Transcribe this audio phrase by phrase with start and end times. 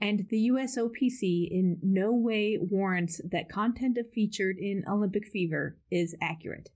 [0.00, 6.70] and the USOPC in no way warrants that content featured in Olympic Fever is accurate.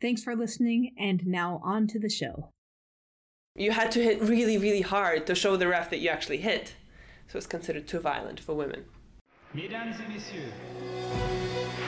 [0.00, 2.50] Thanks for listening, and now on to the show.
[3.54, 6.74] You had to hit really, really hard to show the ref that you actually hit.
[7.28, 8.84] So it's considered too violent for women.
[9.54, 10.52] Mesdames et messieurs,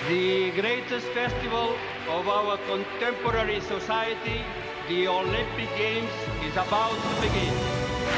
[0.09, 1.75] the greatest festival
[2.11, 4.43] of our contemporary society,
[4.89, 6.11] the Olympic Games,
[6.45, 7.55] is about to begin.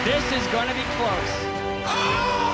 [0.05, 1.35] This is gonna be close.
[1.89, 2.46] Oh!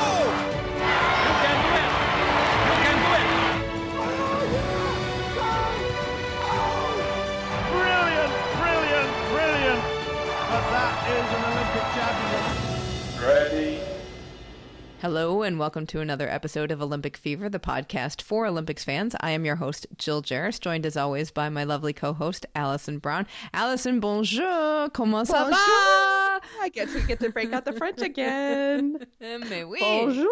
[15.02, 19.16] Hello, and welcome to another episode of Olympic Fever, the podcast for Olympics fans.
[19.20, 22.98] I am your host, Jill Jaracz, joined as always by my lovely co host, Alison
[22.98, 23.26] Brown.
[23.52, 26.21] Alison, bonjour, comment ça va?
[26.60, 29.06] I guess we get to break out the French again.
[29.20, 29.78] Mais oui.
[29.80, 30.26] Bonjour.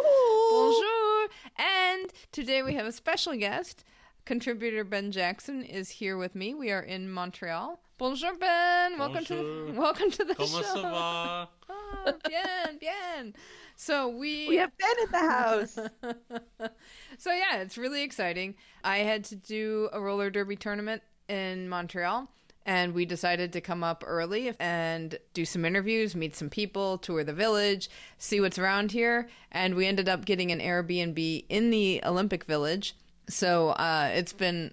[0.50, 1.28] Bonjour.
[1.56, 3.84] And today we have a special guest.
[4.24, 6.54] Contributor Ben Jackson is here with me.
[6.54, 7.80] We are in Montreal.
[7.98, 8.98] Bonjour, Ben.
[8.98, 9.72] Welcome to Bonjour.
[9.80, 10.74] welcome to the Comment show.
[10.74, 11.48] ça va?
[11.68, 13.34] Ah, bien, bien.
[13.76, 15.78] So we We have Ben in the house.
[17.18, 18.54] so yeah, it's really exciting.
[18.84, 22.28] I had to do a roller derby tournament in Montreal,
[22.66, 27.24] and we decided to come up early and do some interviews, meet some people, tour
[27.24, 27.88] the village,
[28.18, 32.94] see what's around here, and we ended up getting an Airbnb in the Olympic Village.
[33.28, 34.72] So uh, it's been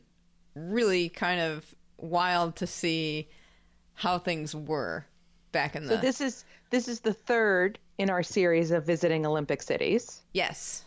[0.56, 3.30] really kind of wild to see
[3.94, 5.06] how things were
[5.52, 9.26] back in the So this is this is the third in our series of visiting
[9.26, 10.22] Olympic cities.
[10.34, 10.84] yes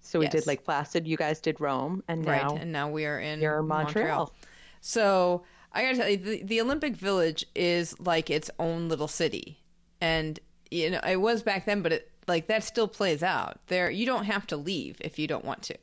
[0.00, 0.32] So we Yes.
[0.32, 3.42] did Lake Placid, you guys did Rome, and now right, and now we are in
[3.42, 4.32] in Montreal.
[4.80, 9.60] So I gotta tell you, the, the Olympic Village is like its own little city,
[10.00, 10.38] and
[10.70, 13.58] you know it was back then, but it like that still plays out.
[13.66, 15.76] There, you don't have to leave if you don't want to.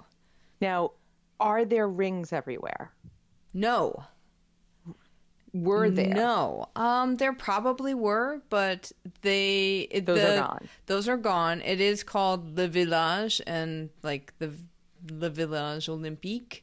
[0.62, 0.92] Now,
[1.40, 2.94] are there rings everywhere?
[3.54, 4.06] No,
[5.54, 6.14] Were there?
[6.14, 6.68] no.
[6.78, 8.92] Um, there probably were, but
[9.22, 10.70] they it- Those are gone.
[10.86, 11.62] Those are gone.
[11.62, 14.54] It is called Le Village, and like the
[15.12, 16.62] Le Village Olympique.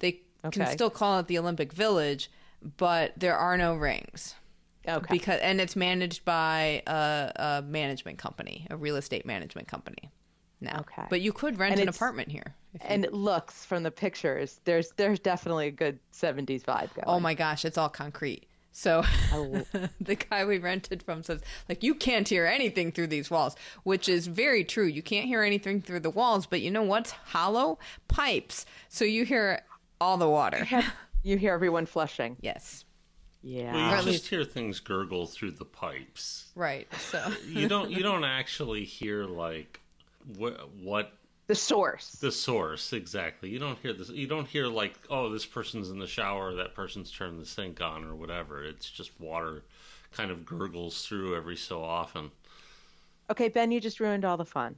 [0.00, 0.20] They
[0.52, 2.30] can still call it the Olympic Village,
[2.76, 4.34] but there are no rings.
[4.88, 5.06] Okay.
[5.10, 10.12] because and it's managed by a, a management company, a real estate management company.
[10.60, 11.02] Now, Okay.
[11.10, 12.54] but you could rent And an apartment here.
[12.72, 17.04] you- and it looks from the pictures, there's there's definitely a good 70s vibe going.
[17.06, 18.46] oh my gosh, it's all concrete.
[18.70, 19.02] So
[19.32, 19.64] Oh.
[20.00, 24.08] the guy we rented from says, like, you can't hear anything through these walls, which
[24.08, 24.84] is very true.
[24.86, 27.78] You can't hear anything through the walls, but you know what's hollow?
[28.06, 28.66] Pipes.
[28.88, 29.62] So you hear
[30.00, 30.64] all the water.
[31.26, 32.36] You hear everyone flushing.
[32.40, 32.84] yes,
[33.42, 33.72] Yeah.
[33.72, 36.52] Well, you at just hear things gurgle through the pipes.
[36.54, 36.86] right.
[36.94, 37.90] So You don't.
[37.90, 39.80] You don't actually hear like
[40.36, 41.12] what what
[41.48, 42.12] the source.
[42.12, 43.48] the source exactly.
[43.48, 44.08] You don't hear this.
[44.08, 47.80] You don't hear like oh this person's in the shower, that person's turned the sink
[47.80, 48.62] on or whatever.
[48.64, 49.64] It's just water
[50.12, 52.30] kind of gurgles through every so often.
[53.32, 54.76] Okay, Ben, you just ruined all the fun.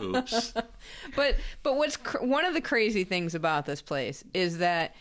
[0.00, 0.52] Oops.
[1.16, 4.94] but but what's cr- one of the crazy things about this place is that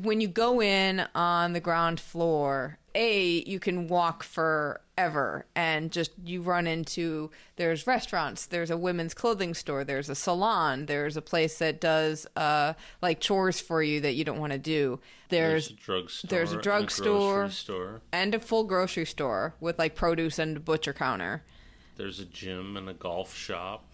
[0.00, 6.12] when you go in on the ground floor a you can walk forever and just
[6.24, 11.22] you run into there's restaurants there's a women's clothing store there's a salon there's a
[11.22, 12.72] place that does uh
[13.02, 16.28] like chores for you that you don't want to do There's there's a drugstore.
[16.30, 17.50] there's a and drugstore.
[17.50, 18.00] store.
[18.12, 21.42] and a full grocery store with like produce and a butcher counter
[21.96, 23.84] There's a gym and a golf shop.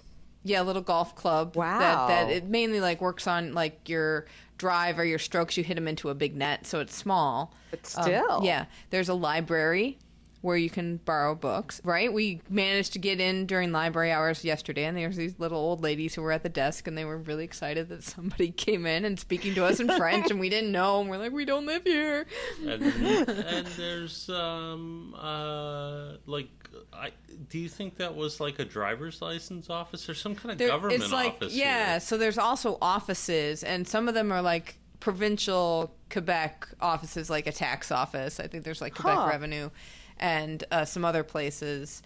[0.43, 1.55] Yeah, a little golf club.
[1.55, 1.79] Wow.
[1.79, 4.25] That that it mainly like works on like your
[4.61, 5.57] drive or your strokes.
[5.57, 7.55] You hit them into a big net, so it's small.
[7.71, 8.41] But Um, still.
[8.45, 8.67] yeah.
[8.91, 9.99] There's a library,
[10.43, 12.11] where you can borrow books, right?
[12.13, 16.15] We managed to get in during library hours yesterday, and there's these little old ladies
[16.15, 19.21] who were at the desk, and they were really excited that somebody came in and
[19.21, 21.85] speaking to us in French, and we didn't know, and we're like, we don't live
[21.85, 22.25] here.
[22.67, 26.49] and, and there's um uh like
[26.93, 27.11] I
[27.49, 30.69] do you think that was like a driver's license office or some kind of There-
[30.69, 31.53] government it's like office?
[31.55, 32.01] yeah here?
[32.01, 37.53] so there's also offices and some of them are like provincial quebec offices like a
[37.53, 39.27] tax office i think there's like quebec Huh.
[39.29, 39.69] revenue
[40.21, 42.03] and uh, some other places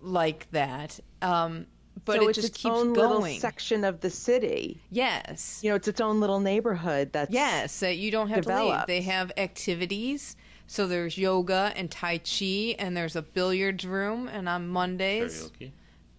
[0.00, 1.66] like that um,
[2.04, 4.80] but so it it's just its keeps own going little section of the city.
[4.90, 7.12] yes You know, it's its own little neighborhood.
[7.12, 8.86] That's Yes, that you don't have to leave.
[8.86, 10.34] They have activities.
[10.66, 14.26] So there's yoga and tai chi, and there's a billiards room.
[14.26, 15.70] And on Mondays, karaoke.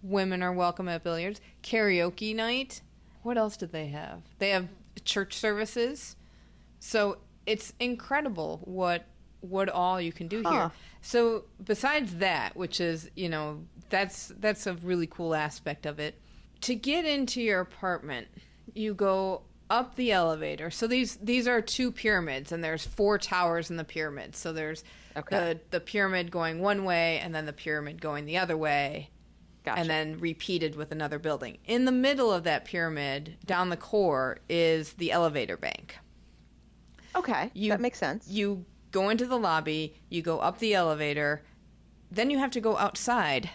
[0.03, 1.41] women are welcome at billiards.
[1.63, 2.81] Karaoke night.
[3.23, 4.21] What else did they have?
[4.37, 4.67] They have
[5.03, 6.15] church services.
[6.79, 9.05] So it's incredible what
[9.41, 10.51] what all you can do Huh.
[10.51, 10.71] here.
[11.05, 16.19] So besides that, which is you know that's that's a really cool aspect of it.
[16.61, 18.27] To get into your apartment,
[18.73, 20.71] you go up the elevator.
[20.71, 24.35] So these these are two pyramids, and there's four towers in the pyramid.
[24.35, 24.83] So there's
[25.17, 25.37] Okay.
[25.37, 29.09] the the pyramid going one way, and then the pyramid going the other way
[29.65, 29.81] Gotcha.
[29.81, 31.57] and then repeated with another building.
[31.65, 35.97] In the middle of that pyramid, down the core, is the elevator bank.
[37.15, 38.27] okay, You- that makes sense.
[38.27, 41.43] You go into the lobby, you go up the elevator,
[42.09, 43.49] then you have to go outside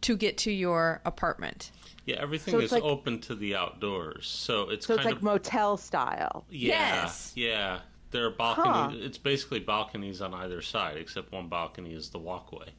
[0.00, 1.70] to get to your apartment.
[2.06, 4.26] Yeah, everything So is like- open to the outdoors.
[4.26, 6.46] So it's so kind it's like of motel style.
[6.48, 7.32] yeah, Yes.
[7.36, 7.80] yeah.
[8.10, 9.04] There are balconies.
[9.04, 12.70] It's basically balconies on either side, except one balcony is the walkway,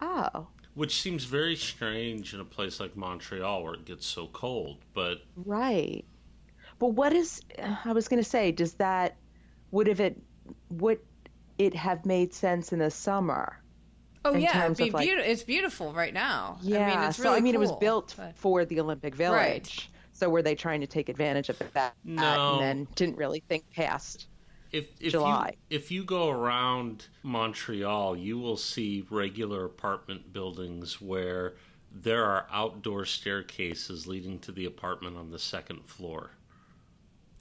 [0.00, 4.78] Oh, which seems very strange in a place like Montreal where it gets so cold.
[4.92, 6.04] But right.
[6.78, 7.40] But what is?
[7.86, 9.16] I was going to say, does that
[9.70, 10.20] would have it
[10.70, 11.00] would
[11.58, 13.56] it have made sense in the summer?
[14.24, 15.30] Oh In yeah, terms it'd be like- beautiful.
[15.30, 16.58] It's beautiful right now.
[16.62, 16.86] Yeah.
[16.86, 19.34] I mean, it's so really I mean, it was built but- for the Olympic Village.
[19.34, 19.88] Right.
[20.12, 22.54] So were they trying to take advantage of that No.
[22.54, 24.26] and then didn't really think past?
[24.72, 25.54] if if July.
[25.68, 31.54] you if you go around Montreal, you will see regular apartment buildings where
[31.90, 36.30] there are outdoor staircases leading to the apartment on the second floor.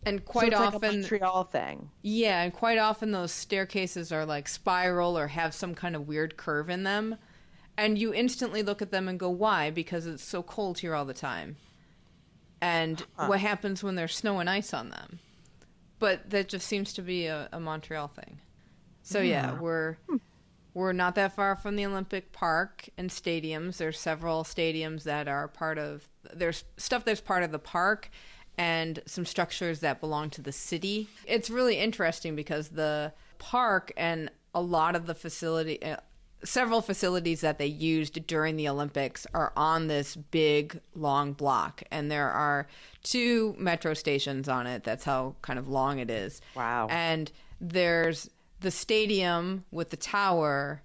[0.05, 1.89] And So quite like a often, Montreal thing.
[2.01, 6.37] yeah, and quite often those staircases are like spiral or have some kind of weird
[6.37, 7.15] curve in them,
[7.77, 11.05] and you instantly look at them and go, "Why?" Because it's so cold here all
[11.05, 11.57] the time.
[12.61, 15.19] And what happens when there's snow and ice on them?
[15.97, 18.39] But that just seems to be a, a Montreal thing.
[19.01, 20.17] So yeah, we're hmm.
[20.73, 23.77] we're not that far from the Olympic Park and stadiums.
[23.77, 28.09] There's several stadiums that are part of there's stuff that's part of the park
[28.59, 31.07] and some structures that belong to the city.
[31.25, 35.95] It's really interesting because the park and a lot of the facility uh,
[36.43, 42.11] several facilities that they used during the Olympics are on this big long block and
[42.11, 42.67] there are
[43.03, 44.83] two metro stations on it.
[44.83, 46.41] That's how kind of long it is.
[46.55, 46.87] Wow.
[46.89, 48.29] And there's
[48.59, 50.81] the stadium with the tower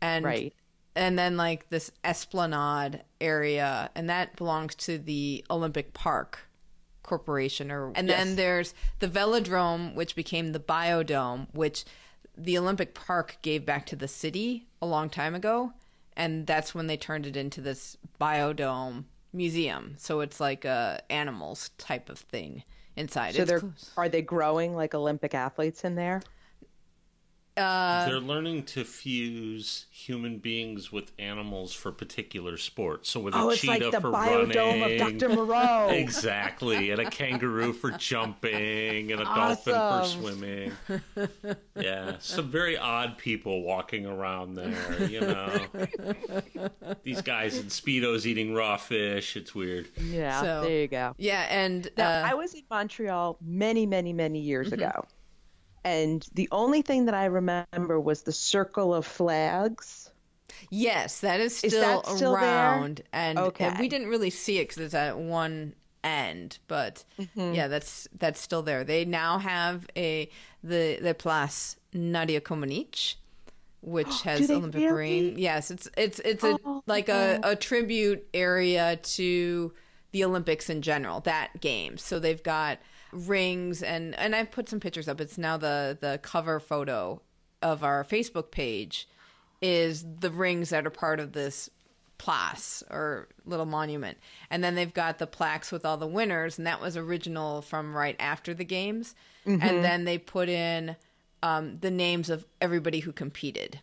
[0.00, 0.54] and Right.
[0.94, 6.45] and then like this esplanade area and that belongs to the Olympic Park
[7.06, 11.84] Corporation or and then there's the Velodrome which became the Biodome which
[12.36, 15.72] the Olympic Park gave back to the city a long time ago
[16.16, 21.70] and that's when they turned it into this Biodome museum so it's like a animals
[21.78, 22.62] type of thing
[22.96, 23.72] inside So It's they're cool.
[23.96, 26.22] are they growing like Olympic athletes in there?
[27.56, 33.08] Uh, They're learning to fuse human beings with animals for particular sports.
[33.08, 35.28] So with a Oh, it's cheetah like the for biodome running, of Dr.
[35.34, 35.88] Moreau.
[35.90, 40.72] exactly, and a kangaroo for jumping, and a dolphin for swimming.
[41.74, 45.06] Yeah, some very odd people walking around there.
[45.08, 45.66] You know,
[47.04, 49.36] these guys in speedos eating raw fish.
[49.36, 49.88] It's weird.
[50.00, 51.14] Yeah, So- there you go.
[51.18, 52.30] yeah and Now, uh, Mm-hmm.
[52.30, 55.04] I was in Montreal many, many, many years ago.
[55.86, 60.10] And the only thing that I remember was the circle of flags.
[60.70, 63.70] Yes, that is Is still, that still around, and, and Okay.
[63.78, 67.54] we didn't really see it because it's at one end, but Mm-hmm.
[67.54, 68.84] yeah, that's that's still there.
[68.84, 70.28] They now have a
[70.64, 73.16] the the Place Nadia Comaneci,
[73.80, 74.90] which has Olympic really?
[74.90, 75.38] ring.
[75.38, 76.82] Yes, it's it's it's a Oh.
[76.86, 79.72] like a, a tribute area to
[80.12, 81.20] the Olympics in general.
[81.20, 82.78] That game, so they've got
[83.12, 85.20] rings and and I've put some pictures up.
[85.20, 87.20] It's now the the cover photo
[87.62, 89.08] of our Facebook page
[89.62, 91.70] is the rings that are part of this
[92.18, 94.18] place or little monument.
[94.50, 97.94] And then they've got the plaques with all the winners, and that was original from
[97.94, 99.14] right after the games.
[99.60, 100.96] And then they put in
[101.42, 103.80] um, the names of everybody who competed.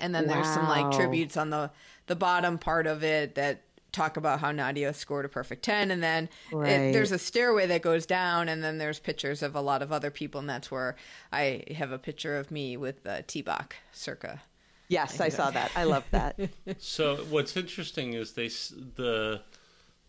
[0.00, 1.70] And then there's some like tributes on the
[2.06, 6.02] the bottom part of it that talk about how Nadia scored a perfect 10 and
[6.02, 9.82] then it, there's a stairway that goes down and then there's pictures of a lot
[9.82, 10.96] of other people and that's where
[11.32, 14.42] I have a picture of me with uh, T-Bach circa.
[14.88, 15.70] Yes, I saw that.
[15.76, 16.38] I love that.
[16.78, 19.42] So what's interesting is they the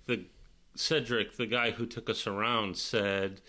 [0.08, 0.26] the
[0.76, 3.42] Cedric, the guy who took us around, said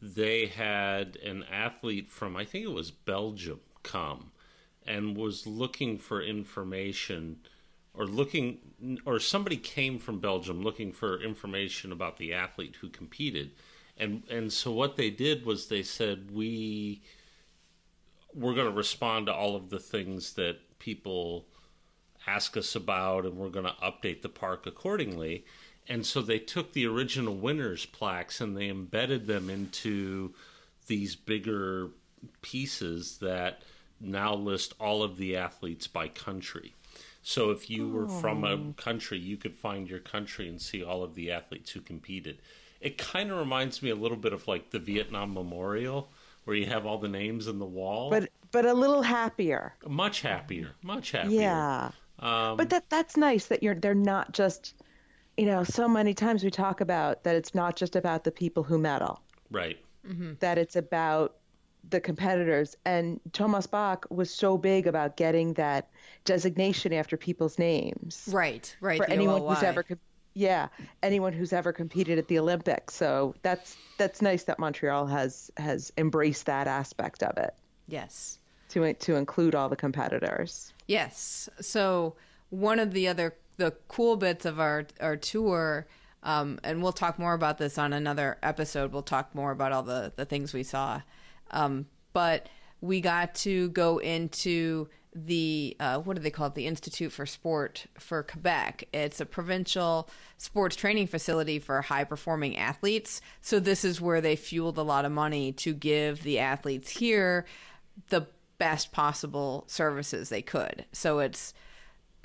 [0.00, 4.30] they had an athlete from I think it was Belgium come
[4.86, 7.38] and was looking for information
[7.96, 8.58] or looking
[9.04, 13.52] or somebody came from Belgium looking for information about the athlete who competed.
[13.96, 17.02] And and so what they did was they said we
[18.34, 21.46] we're going to respond to all of the things that people
[22.26, 25.44] ask us about and we're going to update the park accordingly.
[25.88, 30.34] And so they took the original winners plaques and they embedded them into
[30.86, 31.88] these bigger
[32.42, 33.62] pieces that
[34.00, 36.74] now list all of the athletes by country
[37.28, 41.02] so if you were from a country you could find your country and see all
[41.02, 42.38] of the athletes who competed.
[42.80, 46.08] It kind of reminds me a little bit of like the vietnam memorial
[46.44, 48.10] where you have all the names in the wall.
[48.10, 49.74] But but a little happier.
[49.88, 51.40] much happier much happier.
[51.40, 51.90] Yeah.
[52.20, 54.74] um, But that that's nice that you're they're not just
[55.36, 58.62] you know, so many times we talk about that it's not just about the people
[58.62, 59.78] who medal, right.
[60.38, 61.36] That it's about
[61.90, 62.76] the competitors.
[62.84, 65.88] And Thomas Bach was so big about getting that
[66.24, 68.28] designation after people's names.
[68.32, 68.98] Right, right.
[68.98, 69.84] For anyone who's ever
[70.34, 70.68] yeah,
[71.02, 72.94] anyone who's ever competed at the Olympics.
[72.94, 77.54] So that's that's nice that Montreal has has embraced that aspect of it
[77.88, 78.38] Yes.
[78.70, 80.74] to to include all the competitors.
[80.88, 81.48] Yes.
[81.60, 82.16] So
[82.50, 85.86] one of the other the cool bits of our our tour,
[86.22, 88.92] um, and we'll talk more about this on another episode.
[88.92, 91.00] We'll talk more about all the the things we saw,
[91.50, 92.48] um, but
[92.80, 96.54] we got to go into the uh, what do they call it?
[96.54, 98.84] The Institute for Sport for Quebec.
[98.92, 103.22] It's a provincial sports training facility for high performing athletes.
[103.40, 107.46] So this is where they fueled a lot of money to give the athletes here
[108.08, 108.26] the
[108.58, 110.84] best possible services they could.
[110.92, 111.54] So it's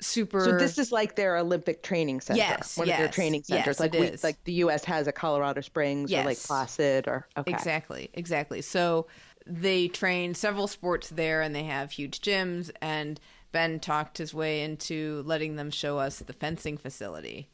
[0.02, 0.44] super.
[0.44, 2.38] So this is like their Olympic training center.
[2.38, 3.66] Yes, one of their yes, training centers.
[3.66, 4.24] yes, like it we, is.
[4.24, 4.84] like the U.S.
[4.84, 7.52] has a Colorado Springs or Lake Placid or okay.
[7.52, 8.62] Exactly, exactly.
[8.62, 9.06] So
[9.46, 13.18] they train several sports there and they have huge gyms and
[13.52, 17.48] Ben talked his way into letting them show us the fencing facility,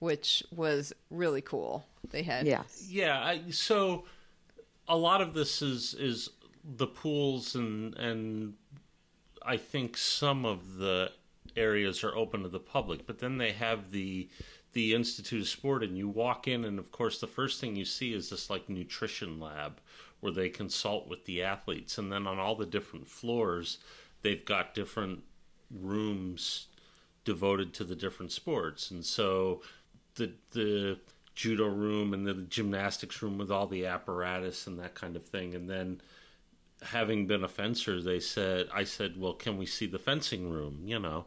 [0.00, 1.84] which was really cool.
[2.10, 2.86] They had Yes.
[2.88, 4.04] Yeah, I, so
[4.88, 6.30] a lot of this is is
[6.64, 8.54] the pools and and
[9.44, 11.12] I think some of the
[11.56, 14.28] areas are open to the public, but then they have the
[14.72, 17.84] the Institute of Sport and you walk in and of course the first thing you
[17.84, 19.80] see is this like nutrition lab
[20.20, 21.98] where they consult with the athletes.
[21.98, 23.78] And then on all the different floors
[24.22, 25.24] they've got different
[25.70, 26.68] rooms
[27.24, 28.90] devoted to the different sports.
[28.90, 29.62] And so
[30.14, 30.98] the the
[31.34, 35.54] judo room and the gymnastics room with all the apparatus and that kind of thing.
[35.54, 36.00] And then
[36.84, 40.80] having been a fencer they said i said well can we see the fencing room
[40.84, 41.24] you know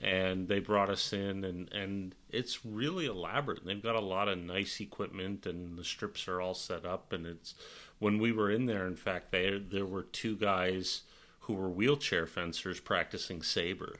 [0.00, 4.38] and they brought us in and and it's really elaborate they've got a lot of
[4.38, 7.54] nice equipment and the strips are all set up and it's
[7.98, 11.02] when we were in there in fact there there were two guys
[11.40, 13.96] who were wheelchair fencers practicing saber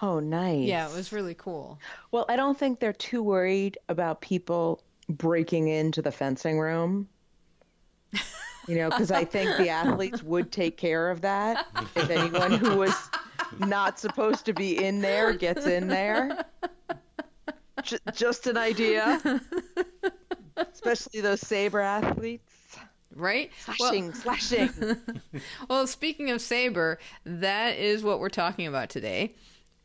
[0.00, 0.66] Oh, nice.
[0.66, 1.78] Yeah, it was really cool.
[2.10, 7.08] Well, I don't think they're too worried about people breaking into the fencing room.
[8.68, 11.66] You know, because I think the athletes would take care of that
[11.96, 12.94] if anyone who was
[13.58, 16.44] not supposed to be in there gets in there.
[17.82, 19.20] J- just an idea.
[20.56, 22.76] Especially those saber athletes.
[23.14, 23.50] Right?
[23.58, 24.70] Slashing, slashing.
[25.68, 29.34] Well, speaking of Saber, that is what we're talking about today.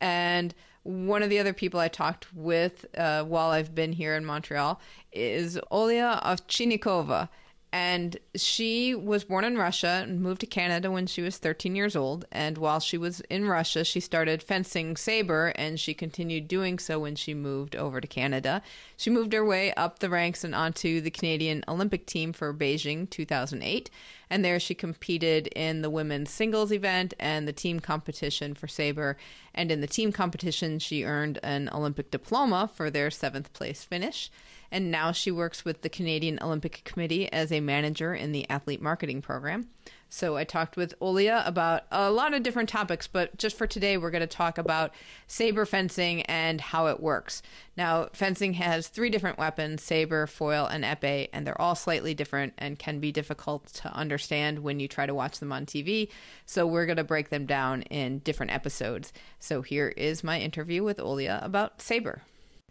[0.00, 4.24] And one of the other people I talked with uh, while I've been here in
[4.24, 4.80] Montreal
[5.12, 7.28] is Olya Ovtchinnikova.
[7.70, 11.94] And she was born in Russia and moved to Canada when she was 13 years
[11.94, 12.24] old.
[12.32, 16.98] And while she was in Russia, she started fencing saber and she continued doing so
[16.98, 18.62] when she moved over to Canada.
[18.96, 23.08] She moved her way up the ranks and onto the Canadian Olympic team for Beijing
[23.10, 23.90] 2008.
[24.30, 29.18] And there she competed in the women's singles event and the team competition for saber.
[29.54, 34.30] And in the team competition, she earned an Olympic diploma for their seventh place finish.
[34.70, 38.82] And now she works with the Canadian Olympic Committee as a manager in the athlete
[38.82, 39.68] marketing program.
[40.10, 43.98] So I talked with Olya about a lot of different topics, but just for today,
[43.98, 44.94] we're going to talk about
[45.26, 47.42] saber fencing and how it works.
[47.76, 52.54] Now, fencing has three different weapons saber, foil, and epee, and they're all slightly different
[52.56, 56.08] and can be difficult to understand when you try to watch them on TV.
[56.46, 59.12] So we're going to break them down in different episodes.
[59.38, 62.22] So here is my interview with Olya about saber.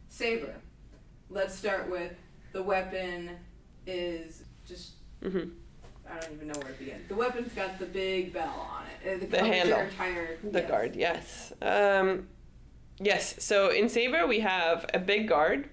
[0.10, 0.56] Saber.
[1.30, 2.14] Let's start with
[2.54, 3.32] the weapon
[3.86, 4.92] is just.
[6.10, 7.04] I don't even know where to begin.
[7.10, 9.24] The weapon's got the big bell on it.
[9.24, 9.80] Uh, The handle.
[9.80, 10.70] Entire, The yes.
[10.70, 11.54] guard, yes.
[11.62, 12.28] Um,
[13.00, 15.70] yes, so in Saber we have a big guard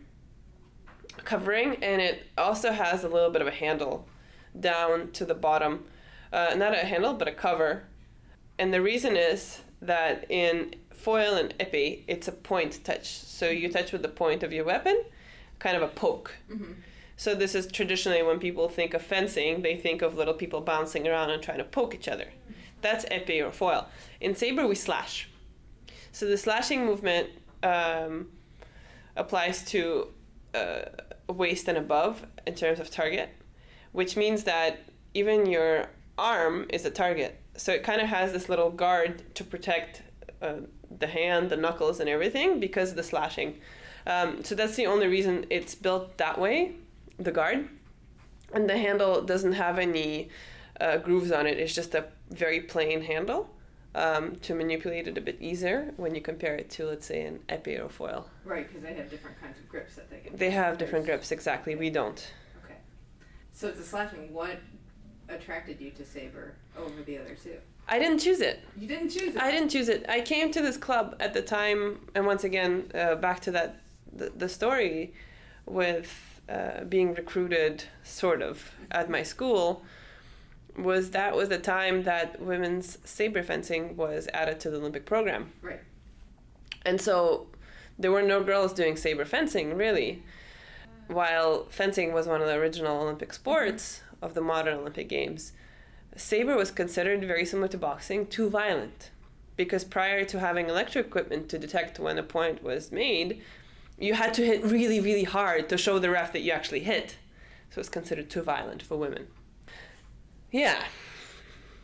[1.19, 4.09] covering, and it also has a little bit of a handle
[4.59, 5.85] down to the bottom.
[6.33, 7.85] Uh, not a handle, but a cover.
[8.59, 13.07] And the reason is that in foil and epee, it's a point touch.
[13.09, 15.05] So you touch with the point of your weapon,
[15.65, 16.31] kind of a poke.
[17.17, 21.09] So this is traditionally when people think of fencing, they think of little people bouncing
[21.09, 22.29] around and trying to poke each other.
[22.83, 23.83] That's epee or foil.
[24.21, 25.15] In saber, we slash.
[26.13, 27.27] So the slashing movement
[27.63, 28.29] um,
[29.17, 30.09] applies to
[30.55, 30.83] uh,
[31.29, 33.31] waist and above in terms of target,
[33.93, 34.73] which means that
[35.15, 37.33] even your arm is a target.
[37.57, 40.03] So it kind of has this little guard to protect
[40.43, 40.57] uh,
[41.03, 43.51] the hand, the knuckles, and everything because of the slashing.
[44.07, 46.73] Um, so that's the only reason it's built that way,
[47.19, 47.69] the guard.
[48.53, 50.29] And the handle doesn't have any
[50.81, 51.59] uh, grooves on it.
[51.59, 53.51] It's just a very plain handle
[53.95, 57.41] um, to manipulate it a bit easier when you compare it to, let's say, an
[57.49, 58.29] epee or foil.
[58.45, 60.37] Right, because they have different kinds of grips that they can.
[60.37, 61.75] They have different grips, exactly.
[61.75, 62.33] We don't.
[62.65, 62.75] Okay.
[63.53, 64.33] So it's a slashing.
[64.33, 64.59] What
[65.29, 67.57] attracted you to saber over the other two?
[67.87, 68.61] I didn't choose it.
[68.77, 69.41] You didn't choose it.
[69.41, 70.07] I didn't choose it.
[70.09, 73.81] I came to this club at the time, and once again, uh, back to that
[74.15, 75.13] the, the story
[75.67, 79.83] with uh, being recruited, sort of, at my school,
[80.77, 85.53] was that was the time that women's saber fencing was added to the Olympic program.
[85.63, 85.81] Right.
[86.85, 87.47] And so
[87.99, 90.23] there were no girls doing saber fencing, really.
[91.07, 95.53] While fencing was one of the original Olympic sports of the modern Olympic Games,
[96.17, 99.11] saber was considered very similar to boxing, too violent.
[99.57, 103.41] Because prior to having electric equipment to detect when a point was made,
[103.99, 107.17] you had to hit really, really hard to show the ref that you actually hit.
[107.71, 109.27] So it's considered too violent for women.
[110.51, 110.85] Yeah.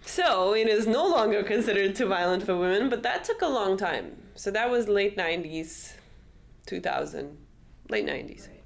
[0.02, 3.76] So it is no longer considered too violent for women, but that took a long
[3.76, 4.16] time.
[4.34, 5.94] So that was late 90s,
[6.66, 7.36] 2000,
[7.88, 8.48] late 90s.
[8.48, 8.62] Right.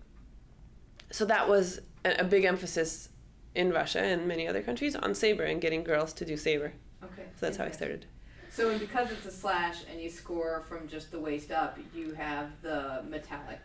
[1.11, 3.09] So that was a, a big emphasis
[3.55, 6.73] in Russia and many other countries on saber and getting girls to do saber.
[7.03, 7.25] Okay.
[7.37, 8.07] So that's how I started.
[8.55, 12.15] So and because it's a slash and you score from just the waist up, you
[12.15, 13.61] have the metallic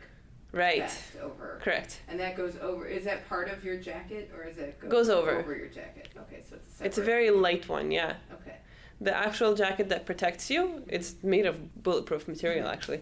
[0.51, 0.79] Right.
[0.79, 1.59] vest over.
[1.61, 2.01] Correct.
[2.07, 2.87] And that goes over.
[2.87, 5.37] Is that part of your jacket, or is it go, Goes over.
[5.37, 6.09] over your jacket?
[6.17, 6.85] Okay, so it's a.
[6.85, 8.15] It's a very light one, yeah.
[8.33, 8.55] okay.
[8.99, 12.73] The actual jacket that protects you, it's made of bulletproof material mm-hmm.
[12.73, 13.01] actually.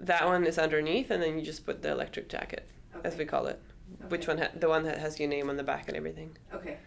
[0.00, 2.66] That one is underneath, and then you just put the electric jacket,
[3.04, 3.60] as we call it.
[4.08, 4.38] Which one?
[4.38, 6.36] Ha- the one that has your name on the back and everything.
[6.54, 6.78] Okay.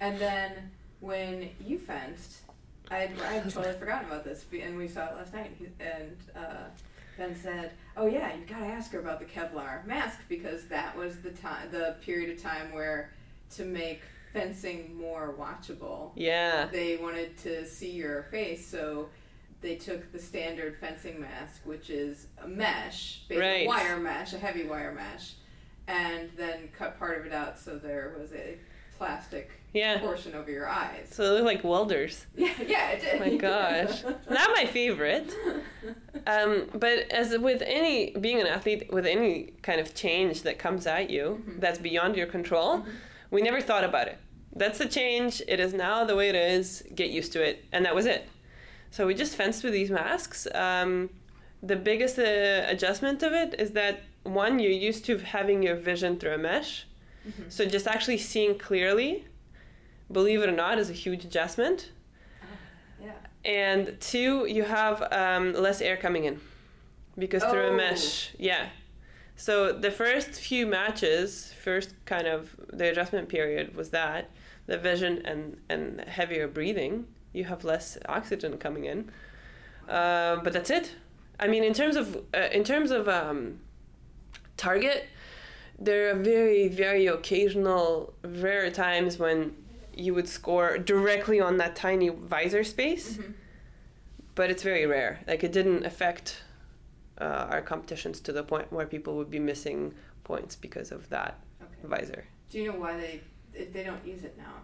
[0.00, 2.42] And then when you fenced,
[2.90, 5.56] I had, I had totally forgotten about this, and we saw it last night.
[5.80, 6.64] And uh,
[7.16, 11.20] Ben said, "Oh yeah, you gotta ask her about the Kevlar mask because that was
[11.20, 13.12] the time, the period of time where
[13.56, 16.66] to make fencing more watchable, Yeah.
[16.66, 19.08] they wanted to see your face, so."
[19.60, 23.66] They took the standard fencing mask, which is a mesh, basically Right.
[23.66, 25.36] wire mesh, a heavy wire mesh,
[25.88, 28.58] and then cut part of it out so there was a
[28.98, 29.98] plastic Yeah.
[29.98, 31.08] portion over your eyes.
[31.10, 32.26] So they look like welders.
[32.36, 33.14] Yeah, yeah, it did.
[33.20, 34.02] Oh my gosh.
[34.30, 35.32] Not my favorite.
[36.26, 40.86] Um, but as with any being an athlete, with any kind of change that comes
[40.86, 42.84] at you that's beyond your control,
[43.30, 44.18] we never thought about it.
[44.56, 45.42] That's the change.
[45.48, 46.84] It is now the way it is.
[46.94, 48.28] Get used to it, and that was it.
[48.92, 50.46] So we just fenced with these masks.
[50.54, 51.10] Um,
[51.62, 56.16] the biggest uh, adjustment of it is that one, you're used to having your vision
[56.18, 56.86] through a mesh,
[57.48, 59.24] so just actually seeing clearly,
[60.12, 61.90] believe it or not, is a huge adjustment.
[63.02, 63.12] Yeah.
[63.44, 66.40] and two you have um, less air coming in
[67.18, 67.76] because through a Oh.
[67.76, 68.30] mesh.
[68.38, 68.68] Yeah.
[69.36, 74.30] So the first few matches first kind of the adjustment period was that
[74.66, 79.10] the vision and and heavier breathing you have less oxygen coming in.
[79.88, 80.94] Uh, but that's it.
[81.38, 83.58] I mean in terms of uh, in terms of um,
[84.56, 85.04] target
[85.78, 89.54] there are very very occasional rare times when
[89.96, 93.18] you would score directly on that tiny visor space
[94.34, 96.42] but it's very rare like it didn't affect
[97.20, 101.38] uh, our competitions to the point where people would be missing points because of that
[101.62, 101.88] Okay.
[102.02, 102.24] visor.
[102.50, 103.20] Do you know why they
[103.54, 104.54] if they don't use it now?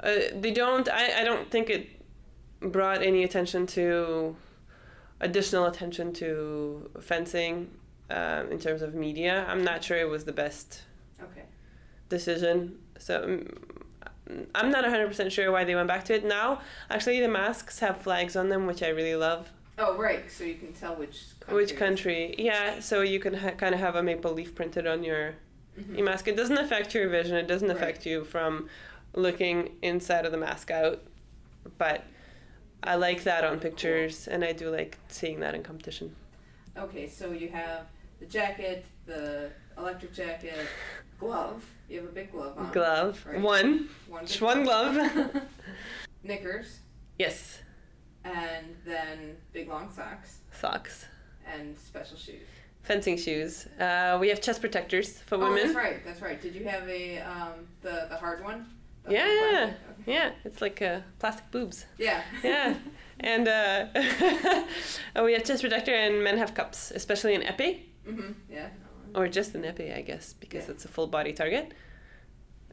[0.00, 0.88] Uh, they don't.
[0.88, 1.88] I, I don't think it
[2.60, 4.36] brought any attention to
[5.20, 7.70] additional attention to fencing
[8.12, 9.44] um, in terms of media.
[9.48, 10.82] I'm not sure it was the best
[11.22, 11.44] Okay.
[12.08, 12.78] decision.
[12.98, 13.14] So
[14.28, 16.60] mm, I'm not 100% sure why they went back to it now.
[16.90, 19.50] Actually, the masks have flags on them, which I really love.
[19.78, 22.34] Oh right, so you can tell which country Which country?
[22.38, 25.34] Yeah, so you can ha- kind of have a maple leaf printed on your,
[25.90, 26.28] your mask.
[26.28, 27.36] It doesn't affect your vision.
[27.36, 27.76] It doesn't Right.
[27.76, 28.68] affect you from
[29.14, 31.00] looking inside of the mask out.
[31.78, 32.04] But
[32.82, 36.14] I like that on pictures, and I do like seeing that in competition.
[36.76, 37.86] Okay, so you have
[38.22, 40.66] the jacket, the electric jacket,
[41.18, 41.64] glove.
[41.88, 42.72] You have a big glove on.
[42.72, 43.24] Glove.
[43.28, 43.40] Right.
[43.40, 43.88] One.
[44.08, 44.96] One, Just one glove.
[46.24, 46.78] Knickers,
[47.18, 47.58] yes.
[48.24, 51.06] and then big long socks Socks.
[51.52, 52.46] and special shoes.
[52.84, 53.66] Fencing shoes.
[53.80, 55.50] Uh, we have chest protectors for women.
[55.50, 55.66] Oh, women.
[55.74, 56.04] that's right.
[56.04, 56.40] That's right.
[56.40, 58.66] Did you have a um the the hard one?
[59.04, 59.74] The Yeah, hard.
[60.00, 60.12] Okay.
[60.12, 60.30] yeah.
[60.44, 61.86] It's like uh, plastic boobs.
[61.98, 62.22] Yeah.
[62.44, 62.74] Yeah,
[63.20, 63.86] and uh,
[65.16, 68.34] oh, we have chest protector, and men have cups, especially in épée, mhm.
[68.50, 68.68] Yeah.
[69.14, 70.72] or just an épée, I guess, because Yeah.
[70.72, 71.72] it's a full body target.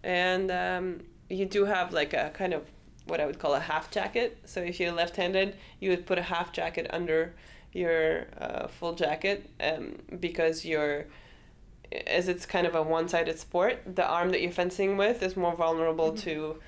[0.03, 2.63] And um, you do have like a kind of
[3.07, 4.37] what I would call a half jacket.
[4.45, 7.33] So if you're left-handed, you would put a half jacket under
[7.73, 11.05] your uh, full jacket, um, because you're
[12.05, 15.55] as it's kind of a one-sided sport, the arm that you're fencing with is more
[15.55, 16.59] vulnerable to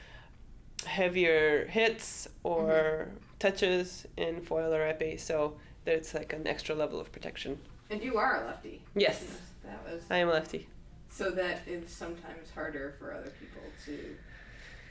[0.86, 5.20] heavier hits or touches in foil or épée.
[5.20, 7.60] So there's like an extra level of protection.
[7.92, 8.82] And you are a lefty.
[8.96, 9.24] Yes,
[9.64, 10.68] That was I am a lefty.
[11.10, 14.16] so that is sometimes harder for other people to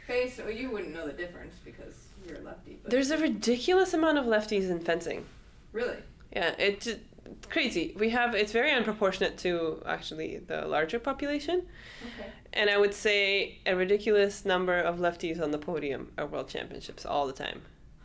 [0.07, 0.39] face.
[0.39, 1.95] Or you wouldn't know the difference because
[2.27, 2.79] you're a lefty.
[2.85, 5.25] There's a ridiculous amount of lefties in fencing.
[5.73, 5.97] really.
[6.33, 7.95] Yeah, it just it's crazy.
[7.99, 11.67] We have it's very unproportionate to actually the larger population,
[12.03, 12.29] Okay.
[12.53, 17.05] and I would say a ridiculous number of lefties on the podium at world championships
[17.07, 17.63] all the time.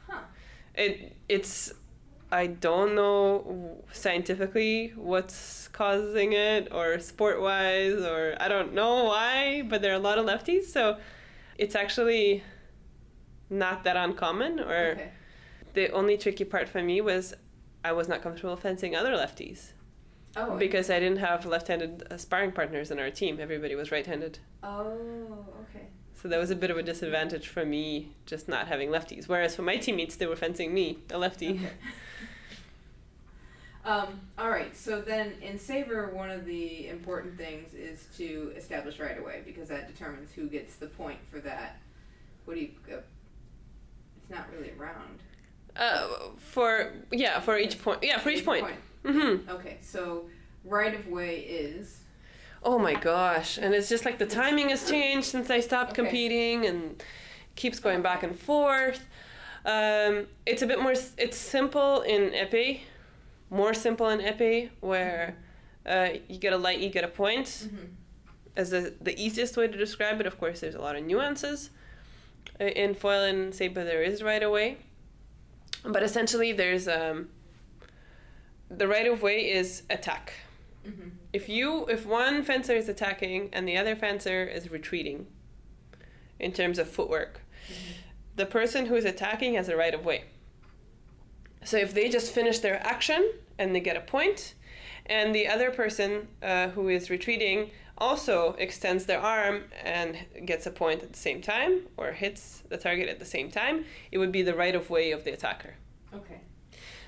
[0.08, 0.22] Huh.
[0.76, 1.74] It it's
[2.32, 9.62] I don't know scientifically what's causing it or sport wise or I don't know why,
[9.68, 10.98] but there are a lot of lefties, so
[11.58, 12.44] it's actually
[13.50, 15.12] not that uncommon or Okay.
[15.74, 17.34] the only tricky part for me was
[17.84, 19.72] I was not comfortable fencing other lefties
[20.36, 20.58] Oh.
[20.58, 23.40] because I didn't have left-handed uh, sparring partners in our team.
[23.40, 24.40] Everybody was right-handed.
[24.64, 25.46] Oh.
[25.70, 25.86] Okay.
[26.16, 29.28] So that was a bit of a disadvantage for me just not having lefties.
[29.28, 31.52] Whereas for my teammates they were fencing me, a lefty.
[31.52, 31.70] Okay.
[33.86, 34.76] Um, all right.
[34.76, 39.70] So then, in Saber, one of the important things is to establish right away because
[39.70, 41.78] that determines who gets the point for that.
[42.46, 42.72] What do you?
[42.92, 43.02] Uh,
[44.18, 45.20] it's not really a round.
[45.76, 48.00] Uh, for yeah, for each point.
[48.02, 48.66] Yeah, for each point.
[49.04, 49.50] Mm-hmm.
[49.52, 49.78] Okay.
[49.82, 50.26] So
[50.64, 52.00] right of way is.
[52.68, 53.58] Oh my gosh.
[53.60, 56.02] And it's just like the timing has changed since I stopped Okay.
[56.02, 57.02] competing and
[57.56, 59.06] keeps going back and forth.
[59.66, 62.82] Um, it's a bit more, it's simple in épée,
[63.52, 65.38] more simple in épée, where
[65.86, 67.46] uh, you get a light, you get a point.
[67.46, 67.90] Mhm.
[68.56, 71.70] As the, the easiest way to describe it, of course, there's a lot of nuances.
[72.60, 74.78] Uh, In foil and saber, there is right away.
[75.84, 77.30] But essentially, there's um,
[78.70, 80.34] the right of way is attack
[80.86, 81.12] Mhm.
[81.34, 85.28] if you if one fencer is attacking and the other fencer is retreating
[86.40, 87.42] in terms of footwork
[88.36, 90.26] the person who is attacking has a right of way
[91.64, 94.54] so if they just finish their action and they get a point
[95.08, 100.72] and the other person uh, who is retreating also extends their arm and gets a
[100.72, 104.32] point at the same time or hits the target at the same time it would
[104.32, 105.76] be the right of way of the attacker
[106.14, 106.40] Okay.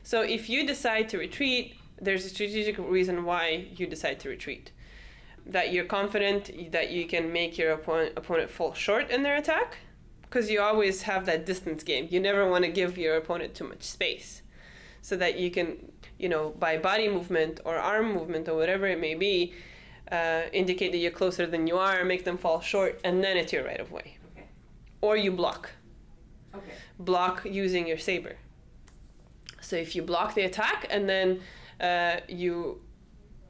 [0.04, 4.72] so if you decide to retreat, there's a strategic reason why you decide to retreat.
[5.46, 9.78] That you're confident that you can make your opponent, opponent fall short in their attack,
[10.24, 12.08] because you always have that distance game.
[12.12, 14.42] You never want to give your opponent too much space,
[15.02, 19.00] so that you can, you know, by body movement or arm movement or whatever it
[19.00, 19.54] may be,
[20.12, 23.54] uh, indicate that you're closer than you are, make them fall short, and then it's
[23.54, 24.18] your right of way.
[24.34, 24.48] Okay.
[25.02, 25.72] Or you block
[26.56, 26.74] Okay.
[26.98, 28.36] block using your saber.
[29.62, 31.42] So if you block the attack and then
[31.80, 32.82] uh, you,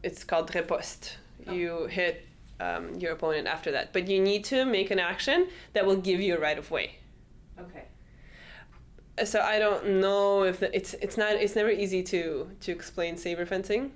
[0.04, 1.18] it's called riposte.
[1.50, 2.28] You hit
[2.60, 6.20] um, your opponent after that, but you need to make an action that will give
[6.20, 6.98] you a right of way.
[7.60, 7.86] Okay.
[9.26, 13.18] So I don't know if the, it's it's not it's never easy to to explain
[13.18, 13.92] saber fencing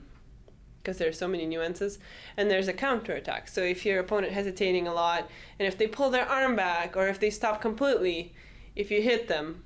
[0.82, 2.00] because there's so many nuances
[2.38, 3.48] and there's a counter attack.
[3.48, 7.08] So if your opponent hesitating a lot and if they pull their arm back or
[7.08, 8.34] if they stop completely,
[8.76, 9.64] if you hit them,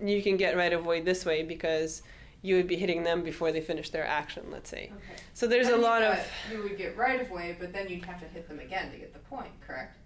[0.00, 2.02] you can get right of way this way because
[2.46, 4.44] you would be hitting them before they finish their action.
[4.50, 4.92] Let's say.
[4.96, 5.22] Okay.
[5.34, 6.18] So there's a lot of
[6.50, 8.96] You would get right of way, but then you'd have to hit them again to
[8.98, 9.96] get the point, correct?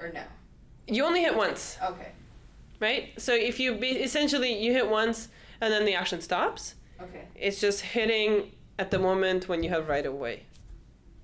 [0.00, 0.22] Or no?
[0.88, 2.10] you only hit once, Okay.
[2.80, 3.10] right?
[3.16, 5.28] So if you be, essentially you hit once
[5.60, 7.24] and then the action stops, Okay.
[7.36, 10.42] it's just hitting at the moment when you have right of way.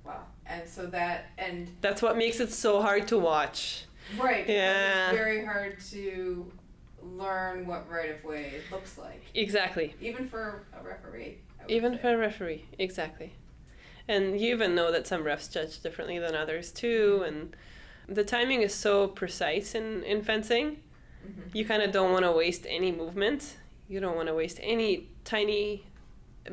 [0.05, 0.23] Wow.
[0.47, 3.85] And so that and That's what makes it so hard to watch.
[4.19, 4.49] right.
[4.49, 5.09] Yeah.
[5.11, 6.53] It's very hard to
[7.19, 9.95] learn what right of way looks like, Exactly.
[10.01, 11.39] even for a referee.
[11.69, 11.99] Even say.
[12.01, 13.33] for a referee, exactly.
[14.07, 17.55] And you even know that some refs judge differently than others too, and
[18.09, 20.83] the timing is so precise in, in fencing.
[21.27, 21.55] Mhm.
[21.55, 23.57] You kind of don't want to waste any movement.
[23.89, 25.85] You don't want to waste any tiny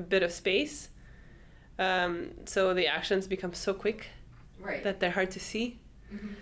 [0.09, 0.89] bit of space.
[1.77, 4.07] Um, so the actions become so quick
[4.59, 4.83] right.
[4.83, 5.79] that they're hard to see.
[6.13, 6.35] Mhm.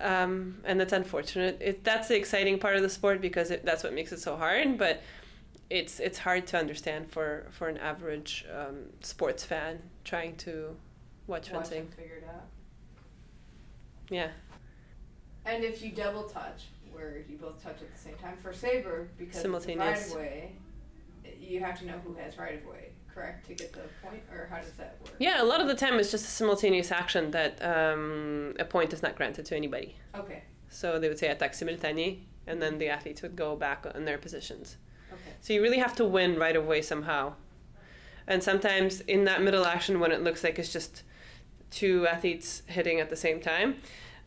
[0.00, 1.58] Um, and that's unfortunate.
[1.60, 4.36] It, that's the exciting part of the sport because it, that's what makes it so
[4.36, 4.78] hard.
[4.78, 5.02] But
[5.70, 10.76] it's it's hard to understand for for an average um, sports fan trying to
[11.26, 11.80] watch Watch fencing.
[11.80, 12.46] and figure it out.
[14.10, 14.30] Yeah,
[15.44, 19.08] And if you double touch, where you both touch at the same time, for saber
[19.18, 20.52] because it's a right of way,
[21.38, 24.46] you have to know who has right of way, correct, to get the point, or
[24.50, 25.12] how does that work?
[25.18, 25.42] yeah.
[25.42, 29.02] A lot of the time, it's just a simultaneous action that um, a point is
[29.02, 29.96] not granted to anybody.
[30.14, 30.42] Okay.
[30.68, 34.18] So they would say attaque simultané, and then the athletes would go back on their
[34.18, 34.76] positions.
[35.12, 35.32] Okay.
[35.40, 37.34] So you really have to win right away somehow.
[38.26, 41.02] And sometimes in that middle action, when it looks like it's just
[41.70, 43.76] two athletes hitting at the same time,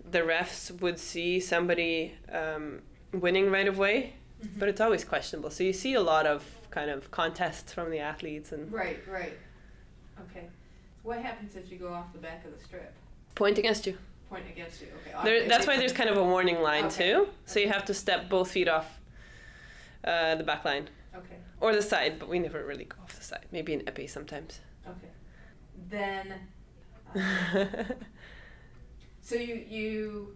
[0.10, 2.82] the refs would see somebody um,
[3.14, 4.16] winning right away,
[4.58, 5.52] but it's always questionable.
[5.52, 9.38] So you see a lot of kind of contests from the athletes and Right, right.
[10.32, 10.48] Okay.
[11.04, 12.94] What happens if you go off the back of the strip?
[13.36, 13.98] point against you.
[14.30, 14.88] Point against you.
[15.02, 15.24] Okay.
[15.24, 17.12] There, that's why there's kind of a warning line Okay.
[17.14, 17.28] too.
[17.46, 19.00] So you have to step both feet off
[20.04, 21.36] uh, the back line Okay.
[21.60, 23.46] or the side, but we never really go off the side.
[23.52, 24.60] Maybe an épée sometimes.
[24.88, 25.12] Okay.
[25.90, 26.34] Then,
[27.16, 27.84] uh,
[29.22, 30.36] so you you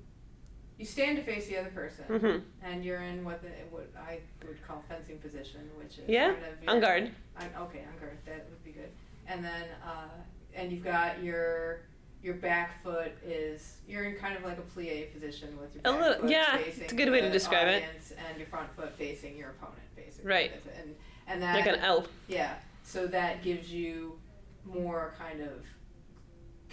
[0.77, 4.19] you stand to face the other person, hmm and you're in what the what I
[4.45, 7.11] would call fencing position, which is Yeah, kind of your- on guard.
[7.37, 8.17] Okay, on guard.
[8.25, 8.89] That would be good.
[9.27, 10.07] And then, uh,
[10.53, 11.79] and you've got your
[12.23, 15.93] your back foot is you're in kind of like a plie position with your back
[15.93, 17.83] A little- foot yeah, facing it's a good way to describe it.
[18.27, 20.27] and your front foot facing your opponent, basically.
[20.29, 20.51] Right.
[20.79, 20.95] And
[21.27, 22.07] and that Like an L.
[22.27, 22.55] yeah.
[22.83, 24.19] So that gives you
[24.65, 25.63] more kind of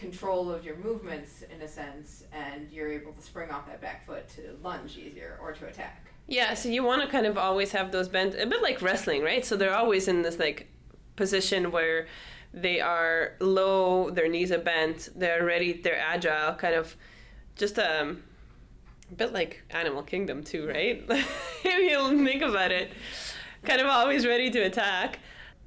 [0.03, 4.05] control of your movements in a sense, and you're able to spring off that back
[4.05, 6.09] foot to lunge easier or to attack.
[6.27, 9.23] Yeah, so you want to kind of always have those bent, a bit like wrestling,
[9.23, 9.45] right?
[9.45, 10.69] So they're always in this like
[11.15, 12.07] position where
[12.53, 16.97] they are low, their knees are bent, they're ready, they're agile, kind of
[17.57, 18.25] just um,
[19.11, 21.05] a bit like Animal Kingdom too, right?
[21.09, 22.91] if you think about it,
[23.65, 25.21] kind of always ready to attack.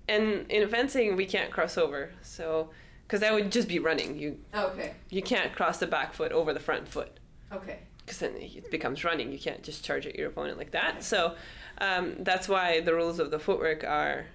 [0.08, 2.70] And in fencing, we can't cross over, so
[3.08, 4.18] because that would just be running.
[4.18, 4.94] You Okay.
[5.10, 7.20] you can't cross the back foot over the front foot
[7.52, 7.80] Okay.
[8.00, 9.32] because then it becomes running.
[9.32, 11.04] You can't just charge at your opponent like that.
[11.04, 11.36] So
[11.80, 14.26] um, that's why the rules of the footwork are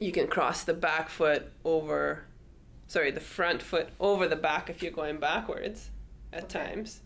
[0.00, 2.24] you can cross the back foot over,
[2.88, 5.90] sorry, the front foot over the back if you're going backwards
[6.32, 6.64] at Okay.
[6.74, 7.00] times.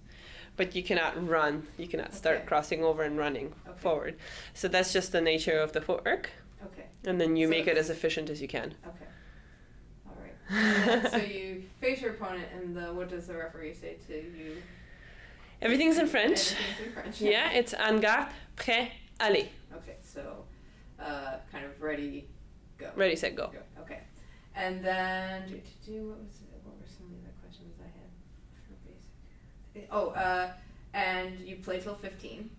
[0.57, 1.69] But you cannot run.
[1.77, 2.47] You cannot start Okay.
[2.47, 3.79] crossing over and running Okay.
[3.79, 4.17] forward.
[4.55, 6.31] So that's just the nature of the footwork.
[6.65, 6.87] Okay.
[7.05, 8.75] And then you So make it as efficient as you can.
[8.87, 9.05] Okay.
[10.09, 10.31] All right.
[10.31, 10.38] And then,
[11.11, 14.57] so you face your opponent, and the what does the referee say to you?
[15.61, 16.53] Everything's in French.
[16.53, 17.21] Everything's in French.
[17.21, 19.49] Yeah, it's en garde, prêt, allez.
[19.77, 20.45] Okay, so
[21.01, 22.29] uh, kind of ready,
[22.79, 22.91] go.
[22.97, 23.49] Ready, set, go.
[23.49, 23.83] Go.
[23.83, 24.01] Okay,
[24.55, 25.61] and then do, do,
[25.93, 28.09] do, what was it, what were some of the other questions I had
[28.67, 29.89] for basic?
[29.91, 30.53] Oh, uh,
[30.95, 32.51] and you play till fifteen.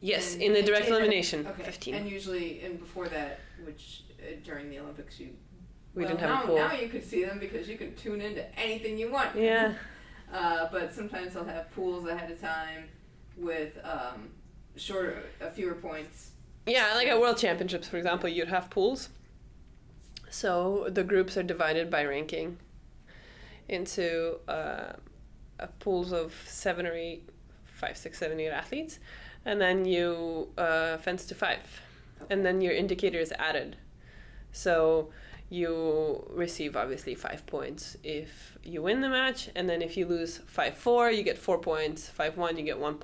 [0.00, 1.94] Yes, And- in the direct and- elimination, Okay, 15.
[1.94, 5.30] and usually, and before that, which uh, during the Olympics you.
[5.96, 6.56] We well, didn't have now, a pool.
[6.56, 9.34] Now you could see them because you can tune into anything you want.
[9.34, 9.74] Yeah.
[10.34, 12.88] Uh, but sometimes they'll have pools ahead of time
[13.36, 14.28] with um,
[14.74, 16.32] shorter, uh, fewer points.
[16.66, 19.08] Yeah, like at World Championships, for example, you'd have pools.
[20.28, 22.58] So the groups are divided by ranking
[23.68, 24.94] into uh,
[25.78, 27.28] pools of seven or eight,
[27.64, 28.98] five, six, seven, eight athletes,
[29.44, 31.80] and then you uh, fence to five,
[32.28, 33.76] and then your indicator is added.
[34.50, 35.10] So
[35.48, 40.38] you receive obviously five points if you win the match, and then if you lose
[40.46, 42.08] five four, you get four points.
[42.08, 42.98] Five one, you get one.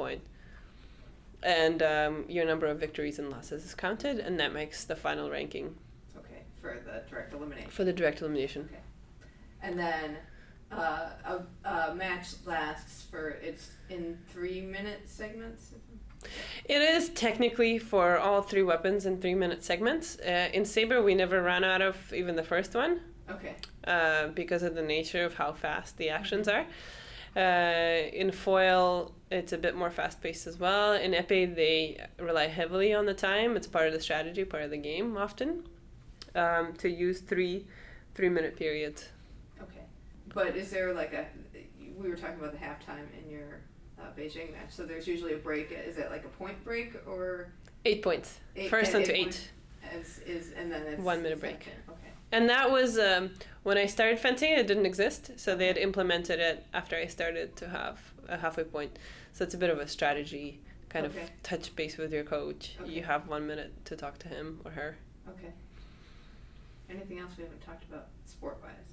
[1.44, 5.31] And um, your number of victories and losses is counted, and that makes the final
[5.31, 5.74] ranking
[6.16, 7.70] Okay, for the direct elimination.
[7.70, 8.68] for the direct elimination.
[8.70, 8.81] Okay,
[9.62, 10.16] and then
[10.70, 15.72] uh, a, a match lasts for it's in three minute segments.
[16.64, 20.18] It is technically for all three weapons in three minute segments.
[20.18, 23.54] Uh, in Saber, we never ran out of even the first one Okay.
[23.87, 26.66] uh, because of the nature of how fast the actions are.
[27.35, 30.92] Uh, in foil, it's a bit more fast paced as well.
[30.92, 33.56] In epee, they rely heavily on the time.
[33.56, 35.64] It's part of the strategy, part of the game often.
[36.35, 37.66] Um, to use three
[38.14, 39.08] three minute periods.
[39.62, 39.85] Okay.
[40.32, 41.26] But is there like a?
[41.98, 43.61] We were talking about the halftime in your
[44.03, 44.71] uh, Beijing match.
[44.71, 45.71] So there's usually a break.
[45.73, 47.49] Is it like a point break or
[47.85, 48.38] Eight points.
[48.57, 49.51] Eight- First one to eight eight.
[50.01, 51.65] is is and then it's One minute break.
[51.65, 51.73] second.
[51.88, 51.99] Okay.
[52.31, 53.31] And that was um,
[53.62, 54.53] when I started fencing.
[54.53, 58.65] It didn't exist, so they had implemented it after I started to have a halfway
[58.65, 58.99] point.
[59.33, 61.23] So it's a bit of a strategy, kind Okay.
[61.23, 62.77] of touch base with your coach.
[62.81, 62.91] Okay.
[62.93, 64.97] You have one minute to talk to him or her.
[65.29, 65.53] Okay.
[66.88, 68.91] Anything else we haven't talked about sport wise?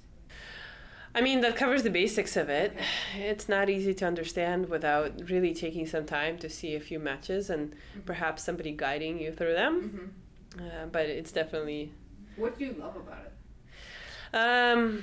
[1.14, 2.76] I mean, that covers the basics of it.
[3.16, 7.50] It's not easy to understand without really taking some time to see a few matches
[7.50, 7.74] and
[8.06, 10.14] perhaps somebody guiding you through them.
[10.58, 11.92] Uh, but it's definitely
[12.36, 14.36] What do you love about it?
[14.36, 15.02] Um,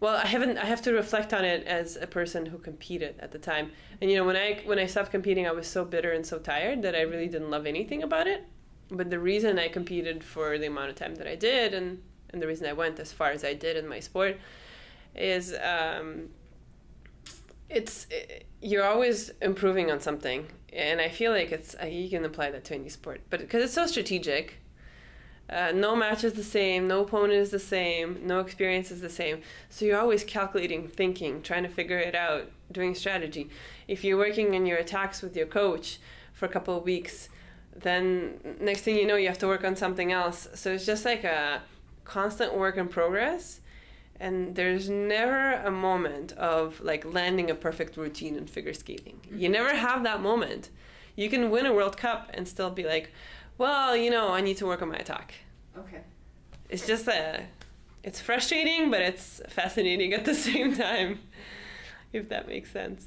[0.00, 0.58] well, I haven't.
[0.58, 3.72] I have to reflect on it as a person who competed at the time.
[4.00, 6.38] And you know, when I when I stopped competing, I was so bitter and so
[6.38, 8.44] tired that I really didn't love anything about it.
[8.90, 12.02] But the reason I competed for the amount of time that I did, and
[12.34, 14.36] and the reason I went as far as I did in my sport,
[15.14, 16.28] is um,
[17.70, 18.06] it's
[18.60, 22.74] you're always improving on something, and I feel like it's you can apply that to
[22.74, 24.58] any sport, but because it's so strategic.
[25.46, 29.10] Uh, no match is the same, no opponent is the same, no experience is the
[29.10, 29.42] same.
[29.68, 33.50] So you're always calculating, thinking, trying to figure it out, doing strategy.
[33.86, 35.98] If you're working on your attacks with your coach
[36.32, 37.28] for a couple of weeks,
[37.76, 40.48] then next thing you know, you have to work on something else.
[40.54, 41.60] So it's just like a
[42.04, 43.60] constant work in progress.
[44.20, 49.20] And there's never a moment of like landing a perfect routine in figure skating.
[49.28, 49.52] You mm-hmm.
[49.52, 50.70] never have that moment.
[51.16, 53.12] You can win a World Cup and still be like,
[53.58, 55.34] well, you know, I need to work on my attack.
[55.76, 56.00] Okay.
[56.68, 57.44] It's just a,
[58.02, 61.20] it's frustrating, but it's fascinating at the same time,
[62.12, 63.06] if that makes sense.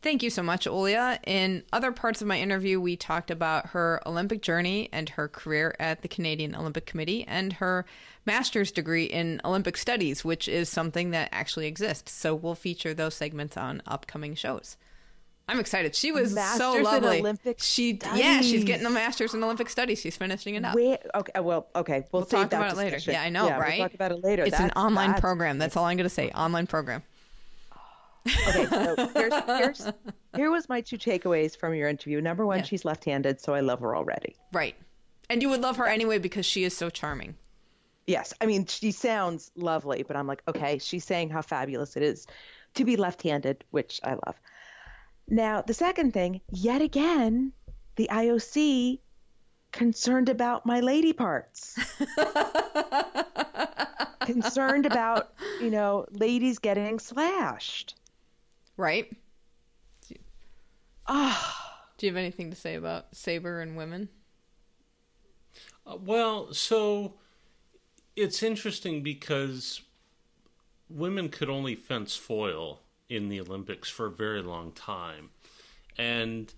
[0.00, 1.18] Thank you so much, Olya.
[1.26, 5.74] In other parts of my interview, we talked about her Olympic journey and her career
[5.80, 7.84] at the Canadian Olympic Committee and her
[8.24, 12.12] master's degree in Olympic studies, which is something that actually exists.
[12.12, 14.76] So we'll feature those segments on upcoming shows.
[15.48, 15.96] I'm excited.
[15.96, 17.20] She was so Master's in lovely.
[17.20, 19.98] Olympic she yeah, she's getting a master's in Olympic studies.
[19.98, 20.74] She's finishing it up.
[20.74, 20.98] Where?
[21.14, 21.32] Okay.
[21.32, 21.68] Uh, well.
[21.74, 22.04] Okay.
[22.12, 22.98] We'll, We'll talk about it later.
[23.10, 23.78] Yeah, I know, Yeah, right?
[23.78, 24.44] We'll talk about it later.
[24.44, 25.56] It's an online program.
[25.56, 26.30] That's all I'm going to say.
[26.30, 27.02] Online program.
[28.48, 29.92] Okay, so here's, here's
[30.36, 32.20] here was my two takeaways from your interview.
[32.20, 32.64] Number one, Yeah.
[32.64, 34.36] she's left-handed, so I love her already.
[34.52, 34.74] Right.
[35.30, 37.34] And you would love her anyway because she is so charming.
[38.06, 42.02] Yes, I mean she sounds lovely, but I'm like, okay, she's saying how fabulous it
[42.02, 42.26] is
[42.74, 44.40] to be left-handed, which I love.
[45.28, 47.52] Now, the second thing, yet again,
[47.96, 49.00] the IOC
[49.72, 51.78] concerned about my lady parts.
[54.20, 57.94] concerned about, you know, ladies getting slashed.
[58.78, 59.14] Right?
[61.08, 64.08] Ah, Do you have anything to say about Saber and women?
[65.84, 67.14] Uh, well, so
[68.14, 69.80] it's interesting because
[70.88, 75.30] women could only fence foil in the Olympics for a very long time.
[75.98, 76.52] And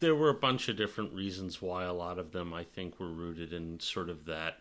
[0.00, 3.08] there were a bunch of different reasons why a lot of them, I think, were
[3.08, 4.58] rooted in sort of that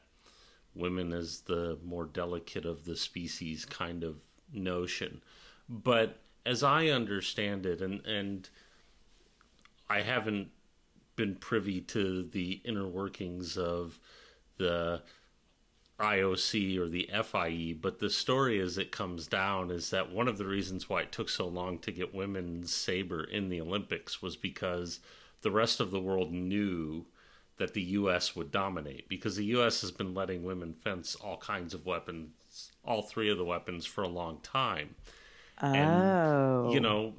[0.74, 4.18] women as the more delicate of the species kind of
[4.54, 5.22] notion.
[5.68, 8.50] But as I understand it, and, and
[9.90, 10.50] I haven't
[11.16, 14.00] been privy to the inner workings of
[14.58, 15.02] the
[16.00, 20.38] IOC or the FIE, but the story as it comes down is that one of
[20.38, 24.38] the reasons why it took so long to get women's saber in the Olympics was
[24.38, 25.02] because
[25.42, 27.06] the rest of the world knew
[27.58, 28.36] that the U.S.
[28.36, 29.82] would dominate because the U.S.
[29.82, 34.02] has been letting women fence all kinds of weapons, all three of the weapons, for
[34.02, 34.96] a long time.
[35.62, 37.14] Oh, You know,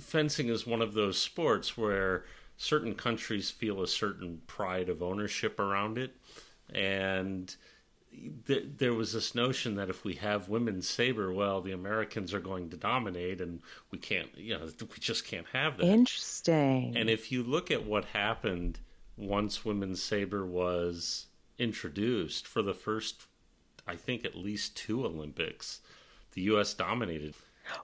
[0.00, 2.24] fencing is one of those sports where
[2.56, 6.14] certain countries feel a certain pride of ownership around it.
[6.72, 7.54] And
[8.46, 12.40] th- there was this notion that if we have women's saber, well, the Americans are
[12.40, 15.86] going to dominate, and we can't, you know, we just can't have that.
[15.86, 16.96] interesting.
[16.96, 18.80] And if you look at what happened
[19.16, 21.26] once women's saber was
[21.58, 23.26] introduced for the first,
[23.86, 25.80] I think, at least two Olympics,
[26.32, 26.74] the U.S.
[26.74, 27.34] dominated.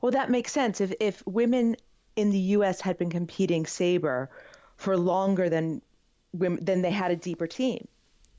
[0.01, 0.81] Well, that makes sense.
[0.81, 1.77] If if women
[2.16, 2.81] in the U.S.
[2.81, 4.29] had been competing saber
[4.77, 5.83] for longer than
[6.33, 7.87] women, then they had a deeper team.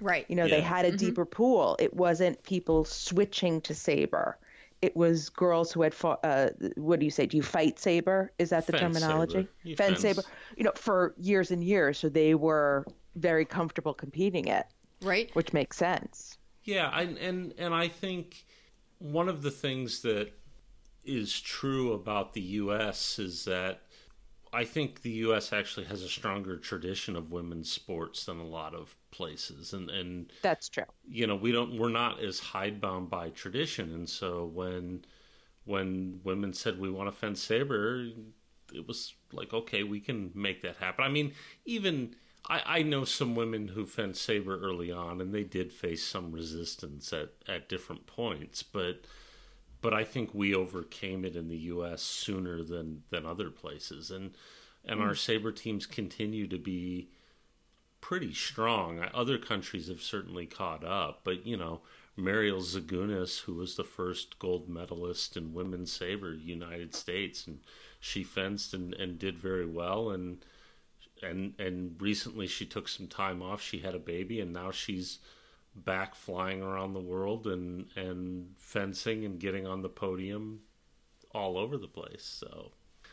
[0.02, 0.26] Right.
[0.30, 1.76] You know, they had a deeper pool.
[1.80, 4.38] It wasn't people switching to saber.
[4.82, 6.22] It was girls who had fought.
[6.24, 7.26] Uh, what do you say?
[7.26, 8.32] Do you fight saber?
[8.40, 9.48] Is that the Fence terminology?
[9.64, 9.76] saber.
[9.76, 10.00] Fence fence.
[10.02, 10.22] saber.
[10.56, 12.86] You know, for years and years, so they were
[13.16, 14.66] very comfortable competing it,
[15.02, 15.30] Right.
[15.36, 16.38] which makes sense.
[16.64, 18.46] Yeah, I, and and I think
[19.00, 20.32] one of the things that
[21.10, 23.20] is true about the U.S.
[23.20, 23.82] is that
[24.52, 25.54] I think the U.S.
[25.54, 30.32] actually has a stronger tradition of women's sports than a lot of places, and and
[30.42, 30.86] That's true.
[31.08, 35.06] you know we don't we're not as hidebound by tradition, and so when
[35.66, 38.08] when women said we want to fence saber,
[38.74, 41.04] it was like okay, we can make that happen.
[41.06, 41.34] I mean,
[41.66, 42.16] even
[42.50, 46.32] I, I know some women who fenced saber early on, and they did face some
[46.32, 49.06] resistance at at different points, but
[49.82, 52.02] but I think we overcame it in the U.S.
[52.02, 54.32] sooner than than other places, and
[54.86, 55.16] and our hmm.
[55.16, 57.10] saber teams continue to be
[58.02, 59.06] pretty strong.
[59.14, 61.82] Other countries have certainly caught up, but you know,
[62.16, 67.60] Mariel Zagunis, who was the first gold medalist in women's saber, United States, and
[68.00, 70.12] she fenced and, and did very well.
[70.12, 70.44] And
[71.22, 73.62] and and recently she took some time off.
[73.62, 75.20] She had a baby, and now she's
[75.76, 80.60] back flying around the world and and fencing and getting on the podium
[81.34, 82.24] all over the place.
[82.24, 82.72] So.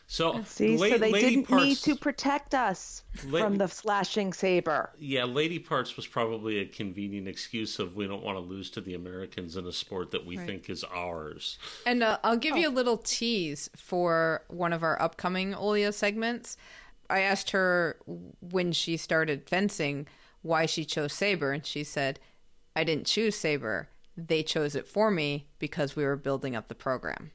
[0.09, 4.31] So, See, la- so they Lady didn't need to protect us La- from the slashing
[4.31, 4.93] saber.
[4.97, 8.79] yeah, Lady Parts was probably a convenient excuse of we don't want to lose to
[8.79, 11.59] the Americans in a sport that we think is ours.
[11.85, 16.55] And uh, I'll give you a little tease for one of our upcoming Olya segments.
[17.09, 17.97] I asked her
[18.39, 20.07] when she started fencing
[20.41, 22.17] why she chose saber, and she said,
[22.77, 23.89] "I didn't choose saber.
[24.15, 27.31] They chose it for me because we were building up the program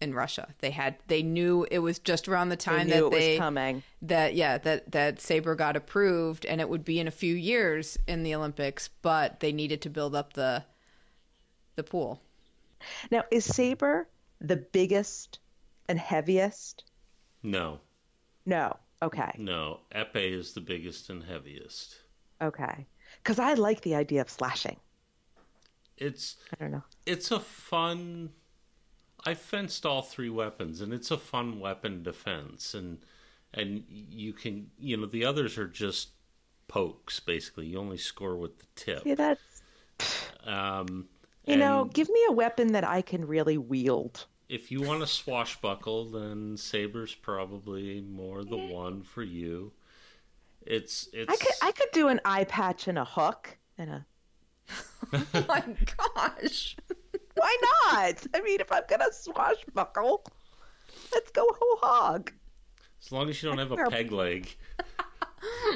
[0.00, 0.54] in Russia.
[0.60, 3.18] They had they knew it was just around the They time knew that it was
[3.24, 3.82] they coming.
[4.02, 7.98] that yeah that that saber got approved, and it would be in a few years
[8.06, 10.64] in the Olympics, but they needed to build up the
[11.76, 12.20] the pool."
[13.10, 14.08] Now, is saber
[14.40, 15.38] the biggest
[15.88, 16.84] and heaviest?
[17.42, 17.80] No,
[18.44, 18.76] No.
[19.02, 19.30] Okay.
[19.38, 22.00] no, epee is the biggest and heaviest.
[22.40, 22.86] Okay.
[23.26, 24.76] Because I like the idea of slashing.
[25.96, 26.84] It's I don't know.
[27.06, 28.30] it's a fun.
[29.24, 32.98] I fenced all three weapons, and it's a fun weapon defense, and
[33.52, 36.10] and you can you know the others are just
[36.68, 37.66] pokes basically.
[37.66, 39.02] You only score with the tip.
[39.02, 39.40] See, that's
[40.44, 41.08] Um,
[41.46, 44.26] you know, give me a weapon that I can really wield.
[44.48, 49.72] if you want to swashbuckle, then saber's probably more the one for you.
[50.66, 54.06] It's it's I could I could do an eye patch and a hook and a.
[55.34, 55.62] Oh my
[56.16, 56.76] gosh.
[57.34, 57.56] Why
[57.92, 58.26] not?
[58.34, 60.24] I mean, if I'm gonna swashbuckle,
[61.14, 62.32] let's go whole hog.
[63.04, 63.90] as long as you don't have a Sure.
[63.90, 64.54] peg leg.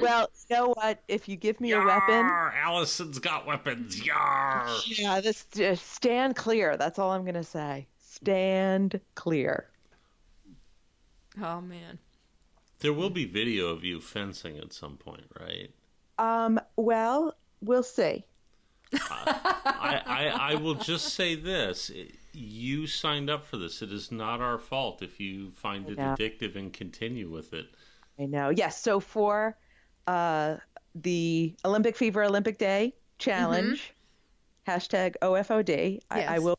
[0.00, 1.02] Well, you know what?
[1.06, 4.04] If you give me a weapon, Yarr, Alison's got weapons.
[4.04, 4.66] Yar.
[4.86, 6.76] yeah, this just stand clear.
[6.76, 7.86] That's all I'm gonna say.
[7.98, 9.68] Stand clear.
[11.40, 11.98] Oh man.
[12.80, 15.70] There will be video of you fencing at some point, right?
[16.18, 16.60] Um.
[16.76, 18.24] Well, we'll see.
[18.94, 21.90] I, I, I will just say this.
[22.32, 23.82] You signed up for this.
[23.82, 27.66] It is not our fault if you find it addictive and continue with it.
[28.18, 28.50] I know.
[28.50, 28.80] Yes.
[28.82, 29.56] So for
[30.06, 30.56] uh,
[30.94, 33.94] the Olympic Fever Olympic Day challenge,
[34.66, 36.58] hashtag OFOD, I, I will.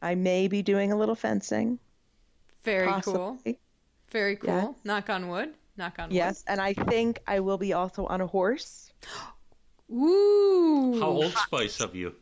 [0.00, 1.78] I may be doing a little fencing.
[2.62, 3.38] Very cool.
[4.14, 4.20] Possibly.
[4.20, 4.74] Very cool.
[4.76, 4.84] Yes.
[4.84, 5.54] Knock on wood.
[5.76, 6.14] Knock on wood.
[6.14, 8.92] Yes, and I think I will be also on a horse.
[9.92, 10.98] Ooh.
[11.00, 12.14] How old Spice of you?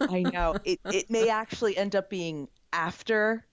[0.00, 0.80] I know it.
[0.86, 3.44] It may actually end up being after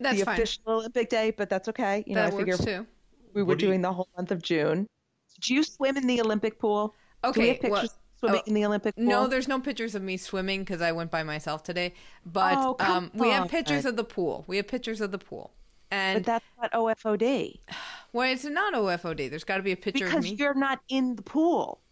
[0.00, 0.34] That's the fine.
[0.34, 2.04] official Olympic Day, but that's okay.
[2.06, 2.86] You know, that I figure too.
[3.34, 4.86] we were What do you- doing the whole month of June.
[5.40, 6.94] Do you swim in the Olympic pool?
[7.22, 7.48] Do we Okay.
[7.48, 9.04] have pictures well- of swimming oh, in the Olympic pool?
[9.04, 11.92] No, there's no pictures of me swimming because I went by myself today.
[12.24, 13.48] But Oh, um, we have on.
[13.48, 14.44] pictures of the pool.
[14.46, 15.52] We have pictures of the pool.
[15.90, 17.58] And but that's not OFOD
[18.16, 19.28] well, it's not OFOD.
[19.28, 20.36] There's got to be a picture of because me.
[20.38, 21.82] you're not in the pool.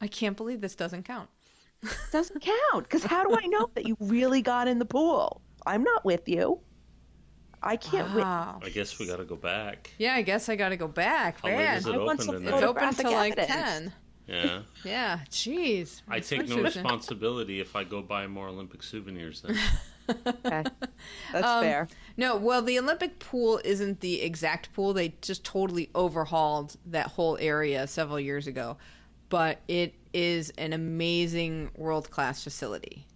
[0.00, 1.28] I can't believe this doesn't count.
[2.12, 5.40] doesn't count because how do I know that you really got in the pool?
[5.64, 6.58] I'm not with you.
[7.62, 8.22] I can't wait.
[8.22, 8.58] Wow.
[8.64, 9.92] I guess we got to go back.
[9.98, 11.40] Yeah, I guess I got to go back.
[11.40, 12.54] How late Man, is it I want open some tonight?
[12.54, 13.92] it's open photographic till like ten.
[14.26, 14.60] Yeah.
[14.84, 15.20] Yeah.
[15.30, 16.02] Jeez.
[16.08, 19.56] I take no responsibility if I go buy more Olympic souvenirs then.
[20.26, 20.64] Okay.
[21.32, 21.88] That's Um, fair.
[22.18, 24.92] No, well, the Olympic pool isn't the exact pool.
[24.92, 28.76] They just totally overhauled that whole area several years ago.
[29.28, 33.06] But it is an amazing world class facility.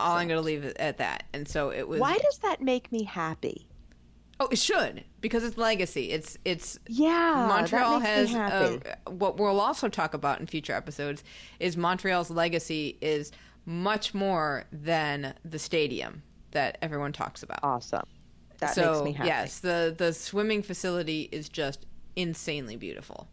[0.00, 1.24] All I'm going to leave it at that.
[1.34, 2.00] And so it was.
[2.00, 3.68] Why does that make me happy?
[4.40, 6.10] Oh, it should because it's legacy.
[6.10, 11.24] It's it's Yeah, Montreal has uh, what we'll also talk about in future episodes
[11.58, 13.32] is Montreal's legacy is
[13.64, 16.22] much more than the stadium
[16.56, 17.60] that everyone talks about.
[17.62, 18.06] awesome.
[18.58, 19.28] That so makes me happy.
[19.28, 21.84] yes, the the swimming facility is just
[22.16, 23.28] insanely beautiful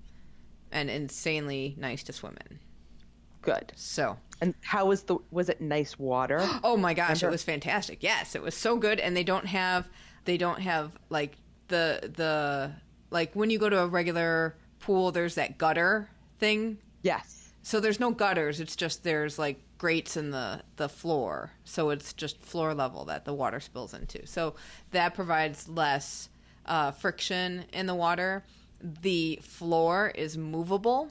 [0.71, 2.59] and insanely nice to swim in.
[3.41, 3.71] Good.
[3.75, 6.39] So And how was the was it nice water?
[6.63, 8.03] Oh my gosh, Remember- it was fantastic.
[8.03, 9.87] Yes, it was so good and they don't have
[10.25, 11.37] they don't have like
[11.69, 12.71] the the
[13.09, 16.09] like when you go to a regular pool there's that gutter
[16.39, 16.77] thing.
[17.01, 17.42] yes.
[17.65, 21.51] So there's no gutters, it's just there's like grates in the the floor.
[21.63, 24.27] So it's just floor level that the water spills into.
[24.27, 24.55] So
[24.91, 26.29] that provides less
[26.65, 28.43] uh, friction in the water.
[28.81, 31.09] The floor is movable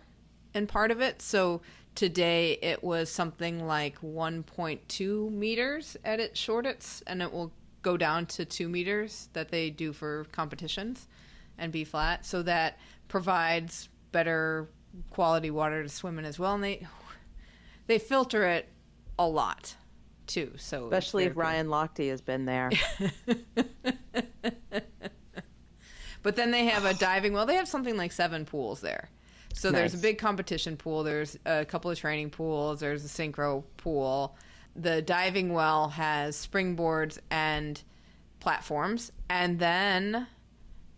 [0.54, 1.22] in part of it.
[1.22, 1.62] So
[1.94, 8.26] today it was something like 1.2 meters at its shortest, and it will go down
[8.26, 11.08] to two meters that they do for competitions
[11.56, 12.26] and be flat.
[12.26, 12.78] So that
[13.08, 14.68] provides better
[15.10, 16.54] quality water to swim in as well.
[16.54, 16.86] And they
[17.86, 18.68] they filter it
[19.18, 19.74] a lot
[20.26, 20.52] too.
[20.56, 21.36] So Especially if.
[21.36, 22.70] Ryan Lochte has been there.
[26.22, 27.46] But then they have a diving well.
[27.46, 29.10] They have something like seven pools there.
[29.54, 31.02] So there's a big competition pool.
[31.02, 32.80] There's a couple of training pools.
[32.80, 34.36] There's a synchro pool.
[34.76, 37.82] The diving well has springboards and
[38.40, 39.12] platforms.
[39.28, 40.26] And then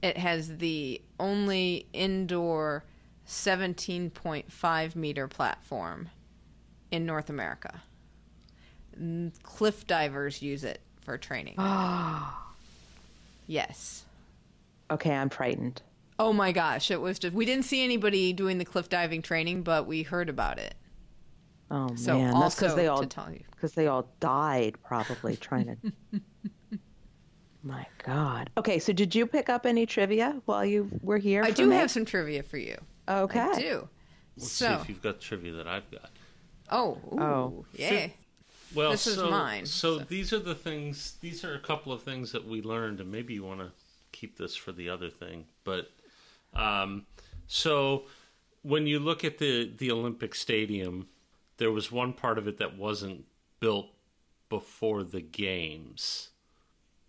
[0.03, 2.85] it has the only indoor
[3.27, 6.09] 17.5 meter platform
[6.91, 7.83] in North America.
[9.43, 11.55] Cliff divers use it for training.
[13.47, 14.05] yes.
[14.91, 15.83] okay, I'm frightened.
[16.19, 19.63] Oh my gosh, it was just we didn't see anybody doing the cliff diving training,
[19.63, 20.75] but we heard about it.
[21.71, 23.43] Oh So man, that's because they all to tell you.
[23.51, 25.77] because they all died probably trying
[26.13, 26.21] to.
[27.65, 28.51] My God.
[28.59, 31.43] Okay, so did you pick up any trivia while you were here?
[31.43, 32.77] I do have some trivia for you.
[33.09, 33.41] Okay.
[33.41, 33.89] I do.
[34.37, 36.11] Let's so, see if you've got trivia that I've got.
[36.71, 37.67] oh, ooh, Oh.
[37.75, 38.09] yeah.
[38.75, 41.17] Well, This is so, mine, So, so- these are the things.
[41.21, 43.71] These are a couple of things that we learned, and maybe you want to
[44.13, 45.47] keep this for the other thing.
[45.63, 45.91] But
[46.55, 47.07] um,
[47.47, 48.05] so
[48.63, 51.09] when you look at the the Olympic Stadium,
[51.59, 53.27] there was one part of it that wasn't
[53.61, 53.87] built
[54.49, 56.31] before the games.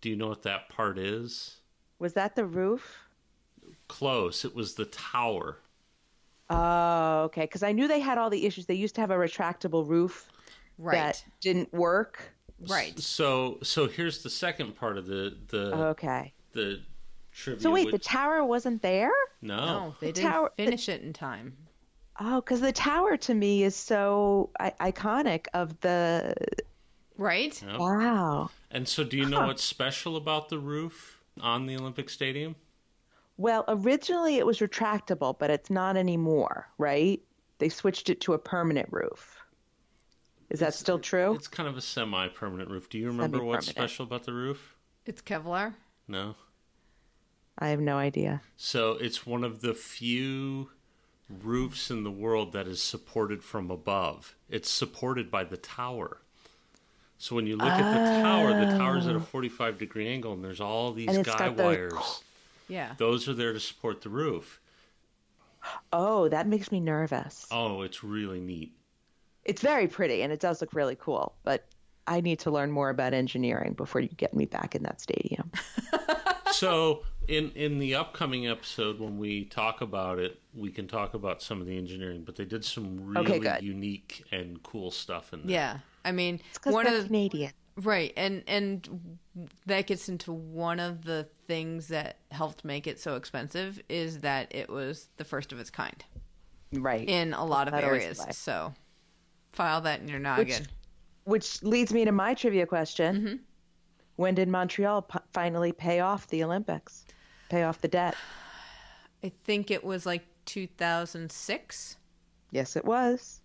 [0.02, 1.58] Do you know what that part is?
[1.98, 3.00] Was that the roof?
[3.88, 4.46] Close.
[4.46, 5.58] It was the tower.
[6.50, 7.42] Oh, okay.
[7.42, 8.66] Because I knew they had all the issues.
[8.66, 10.28] They used to have a retractable roof
[10.78, 10.94] Right.
[10.96, 12.22] that didn't work.
[12.70, 12.98] right.
[13.00, 16.34] So so here's the second part of the the Okay.
[16.54, 16.82] the
[17.32, 17.62] trivia.
[17.62, 19.12] So wait, the tower wasn't there?
[19.42, 19.58] no.
[19.66, 21.58] No, they The didn't tower- the- finish it in time.
[22.20, 25.48] Oh, because the tower to me is so I- iconic.
[25.54, 26.34] Of the
[27.18, 27.62] Right?
[27.62, 27.80] Yep.
[27.80, 28.50] wow.
[28.72, 32.56] And so, do you know what's special about the roof on the Olympic Stadium?
[33.38, 37.22] Well, originally it was retractable, but it's not anymore, right?
[37.58, 39.38] They switched it to a permanent roof.
[40.50, 41.34] Is that still true?
[41.36, 42.90] It's kind of a semi-permanent roof.
[42.90, 44.76] Do you remember what's special about the roof?
[45.06, 45.74] It's Kevlar.
[46.08, 46.36] No.
[47.58, 48.42] I have no idea.
[48.58, 50.70] So it's one of the few
[51.30, 54.36] roofs in the world that is supported from above.
[54.50, 56.22] It's supported by the tower.
[57.18, 60.44] So when you look at the tower, the tower's at a 45 degree angle, and
[60.44, 62.24] there's all these guy got the- wires.
[62.68, 62.94] Yeah.
[62.98, 64.60] Those are there to support the roof.
[65.92, 67.48] Oh, that makes me nervous.
[67.52, 68.74] Oh, it's really neat.
[69.44, 71.66] It's very pretty and it does look really cool, but
[72.08, 75.52] I need to learn more about engineering before you get me back in that stadium.
[76.52, 81.42] so in in the upcoming episode when we talk about it we can talk about
[81.42, 85.42] some of the engineering but they did some really Okay, unique and cool stuff in
[85.48, 85.78] there Yeah.
[86.06, 87.52] I mean, Because one they're of the, Canadian.
[87.78, 89.18] Right, and and
[89.66, 94.54] that gets into one of the things that helped make it so expensive is that
[94.56, 96.04] it was the first of its kind
[96.72, 97.08] Right.
[97.08, 98.24] in a lot of areas.
[98.32, 98.74] So
[99.52, 100.66] file that in your noggin.
[101.26, 103.16] Which leads me to my trivia question.
[103.16, 103.36] Mm-hmm.
[104.16, 107.06] When did Montreal p- finally pay off the Olympics?
[107.50, 108.16] Pay off the debt?
[109.24, 111.98] I think it was like 2006.
[112.52, 113.42] Yes, it was.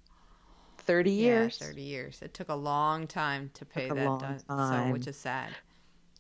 [0.91, 1.59] 30 years.
[1.61, 2.23] Yeah, 30 years.
[2.23, 5.51] It took a long time to pay that debt, so which is sad.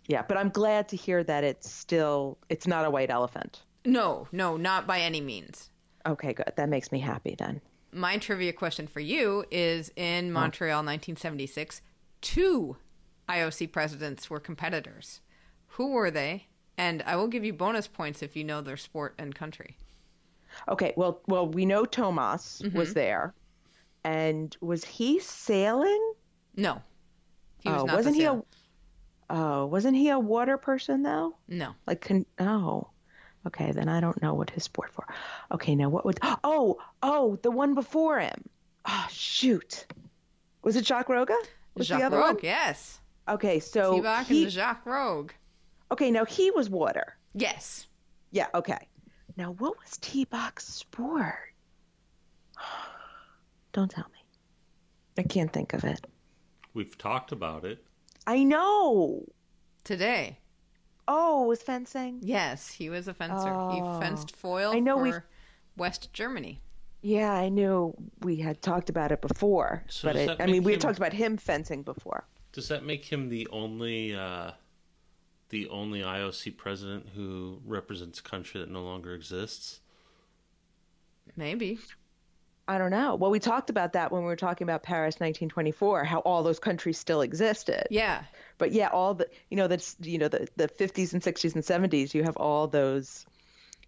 [0.07, 3.63] Yeah, but I'm glad to hear that it's still it's not a white elephant.
[3.85, 5.71] No, no, not by any means.
[6.07, 6.53] Okay, good.
[6.57, 7.61] That makes me happy then.
[7.93, 11.83] My trivia question for you is in Montreal 1976,
[12.21, 12.77] two
[13.29, 15.21] IOC presidents were competitors.
[15.75, 16.47] Who were they?
[16.79, 19.77] And I will give you bonus points if you know their sport and country.
[20.69, 22.77] Okay, well, well, we know Thomas Mm-hmm.
[22.77, 23.35] was there,
[24.05, 26.13] and was he sailing?
[26.57, 26.83] No.
[27.59, 28.43] He was oh, not wasn't he a?
[29.29, 31.37] Oh, wasn't he a water person though?
[31.49, 31.75] No.
[31.87, 32.89] Like, con- oh,
[33.47, 33.73] okay.
[33.73, 35.07] Then I don't know what his sport for.
[35.53, 36.19] Okay, now what would?
[36.43, 38.49] Oh, oh, the one before him.
[38.87, 39.87] Oh, shoot.
[40.63, 41.31] Was it Jacques Rogge?
[41.75, 42.39] Was Jacques the other Rogge, one?
[42.43, 43.01] yes.
[43.29, 45.31] Okay, so T-Bach he, and Jacques Rogge.
[45.93, 47.17] okay, now he was water.
[47.35, 47.87] Yes.
[48.33, 48.89] Yeah, okay.
[49.37, 51.35] Now what was T-Bach's sport?
[53.73, 54.25] Don't tell me.
[55.19, 56.07] I can't think of it.
[56.75, 57.85] We've talked about it.
[58.27, 59.25] I know.
[59.85, 60.39] Today.
[61.09, 62.21] Oh, was fencing.
[62.23, 63.49] Yes, he was a fencer.
[63.53, 63.71] Oh.
[63.73, 65.17] He fenced foil I know for we've-
[65.77, 66.61] West Germany.
[67.03, 70.65] Yeah, I knew we had talked about it before, So but it, I mean, make
[70.67, 72.27] we had talked about him fencing before.
[72.53, 74.51] Does that make him the only uh,
[75.49, 79.81] the only IOC president who represents a country that no longer exists?
[81.37, 81.79] Maybe.
[82.71, 83.17] I don't know.
[83.17, 86.61] Well, we talked about that when we were talking about Paris 1924, how all those
[86.61, 87.89] countries still existed.
[87.91, 88.23] Yeah.
[88.59, 91.65] But yeah, all the you know that's you know the the 50s and 60s and
[91.65, 93.27] 70s, you have all those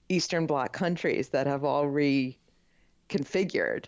[0.09, 3.85] Eastern Bloc countries that have all reconfigured.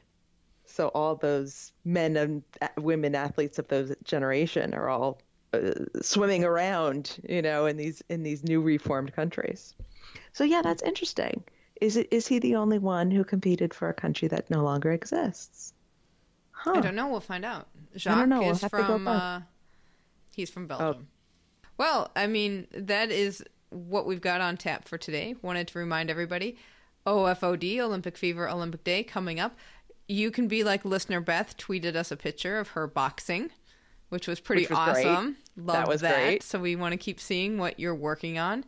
[0.65, 2.45] So all those men and
[2.79, 5.21] women athletes of those generation are all
[5.53, 5.73] uh,
[6.03, 9.75] swimming around, you know, in these in these new reformed countries.
[10.33, 11.43] So yeah, that's interesting.
[11.81, 14.93] Is it is he the only one who competed for a country that no longer
[14.93, 15.73] exists?
[16.53, 16.75] Huh.
[16.77, 17.09] I don't know.
[17.09, 17.69] We'll find out.
[17.97, 18.41] Jacques don't know.
[18.41, 19.05] We'll is have to go from.
[19.05, 19.23] back.
[19.23, 19.45] Uh,
[20.35, 21.09] he's from Belgium.
[21.77, 25.35] Well, I mean, that is what we've got on tap for today.
[25.43, 26.57] Wanted to remind everybody
[27.07, 29.57] OFOD, Olympic Fever Olympic Day, coming up.
[30.07, 33.51] You can be like listener Beth, tweeted us a picture of her boxing,
[34.11, 35.07] which was pretty Which was great.
[35.07, 35.37] awesome.
[35.57, 36.15] Loved was that.
[36.15, 36.43] great.
[36.43, 38.65] So we want to keep seeing what you're working on.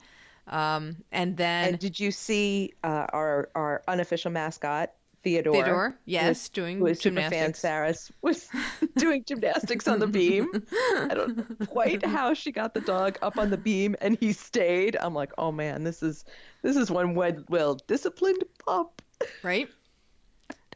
[0.49, 4.93] Um, and then And did you see uh, our our unofficial mascot
[5.25, 5.55] Theodore?
[5.55, 7.59] Theodore, yes, was- doing was super fan gymnastics.
[7.59, 8.49] Saris was
[8.97, 10.49] doing gymnastics on the beam.
[10.83, 14.33] I don't know quite how she got the dog up on the beam and he
[14.33, 14.97] stayed.
[15.01, 16.25] I'm like, oh man, this is
[16.63, 19.03] this is one well, well disciplined pup.
[19.43, 19.69] right?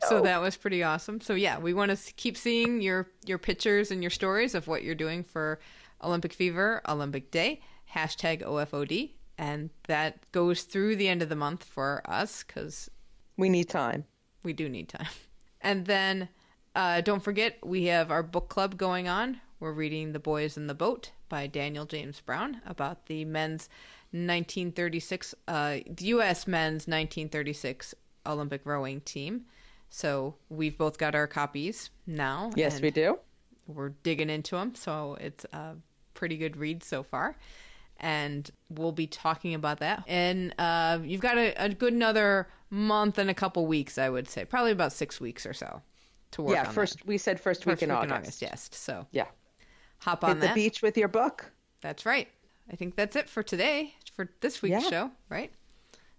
[0.08, 1.20] So that was pretty awesome.
[1.20, 4.82] So yeah, we want to keep seeing your your pictures and your stories of what
[4.82, 5.60] you're doing for
[6.02, 7.60] Olympic Fever Olympic Day
[7.94, 9.10] hashtag OFOD,
[9.40, 12.90] and that goes through the end of the month for us because
[13.38, 14.04] We need time.
[14.44, 15.08] we do need time.
[15.62, 16.28] And then
[16.74, 19.38] uh, don't forget, we have our book club going on.
[19.58, 23.68] We're reading The Boys in the Boat by Daniel James Brown about the men's
[24.12, 26.46] 1936, uh, the U.S.
[26.46, 29.44] men's 1936 Olympic rowing team.
[29.90, 32.50] So we've both got our copies now.
[32.56, 33.18] Yes, we do.
[33.66, 34.74] We're digging into them.
[34.74, 35.74] So it's a
[36.14, 37.36] pretty good read so far.
[38.00, 40.04] And we'll be talking about that.
[40.06, 44.28] And uh, you've got a, a good another month and a couple weeks, I would
[44.28, 44.44] say.
[44.44, 45.82] Probably about six weeks or so
[46.32, 47.06] to work Yeah, on first that.
[47.06, 48.40] we said first, First week in August.
[48.40, 48.70] yes.
[48.72, 49.26] So Yeah.
[49.98, 50.54] hop Hit on the that.
[50.54, 51.50] beach with your book.
[51.82, 52.28] That's right.
[52.72, 54.88] I think that's it for today, for this week's Yeah.
[54.90, 55.52] show, right?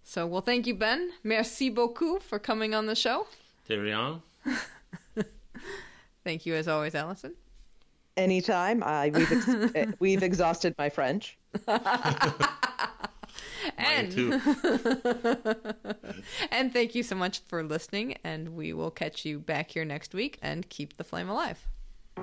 [0.03, 1.11] So, well, thank you, Ben.
[1.23, 3.27] Merci beaucoup for coming on the show.
[3.67, 4.21] Darian?
[6.23, 7.33] Thank you, as always, Alison.
[8.17, 8.83] Anytime.
[8.83, 11.37] Uh, we've ex- uh, we've exhausted my French.
[11.67, 11.79] Mine
[13.77, 14.31] And too.
[16.51, 18.17] and thank you so much for listening.
[18.23, 20.39] And we will catch you back here next week.
[20.41, 21.67] And keep the flame alive.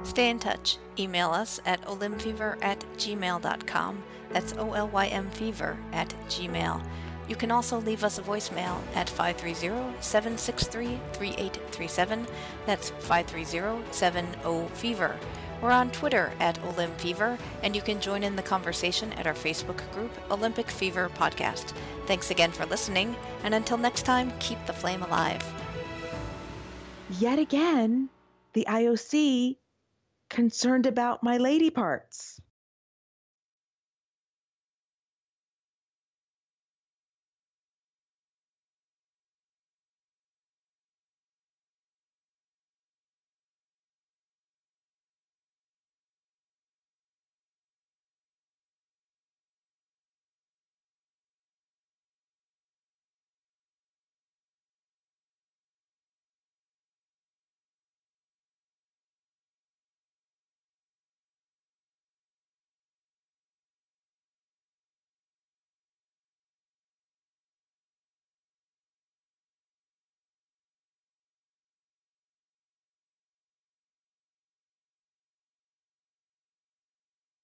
[0.02, 0.78] Stay in touch.
[0.98, 4.02] Email us at olymfever at gmail.com.
[4.30, 6.84] That's O L Y M fever at gmail.
[7.28, 12.26] You can also leave us a voicemail at 530 763 3837.
[12.64, 15.16] That's 530 70 Fever.
[15.60, 19.34] We're on Twitter at Olymp Fever, and you can join in the conversation at our
[19.34, 21.72] Facebook group, Olympic Fever Podcast.
[22.06, 25.44] Thanks again for listening, and until next time, keep the flame alive.
[27.18, 28.08] Yet again,
[28.52, 29.56] the IOC
[30.30, 32.37] concerned about my lady parts.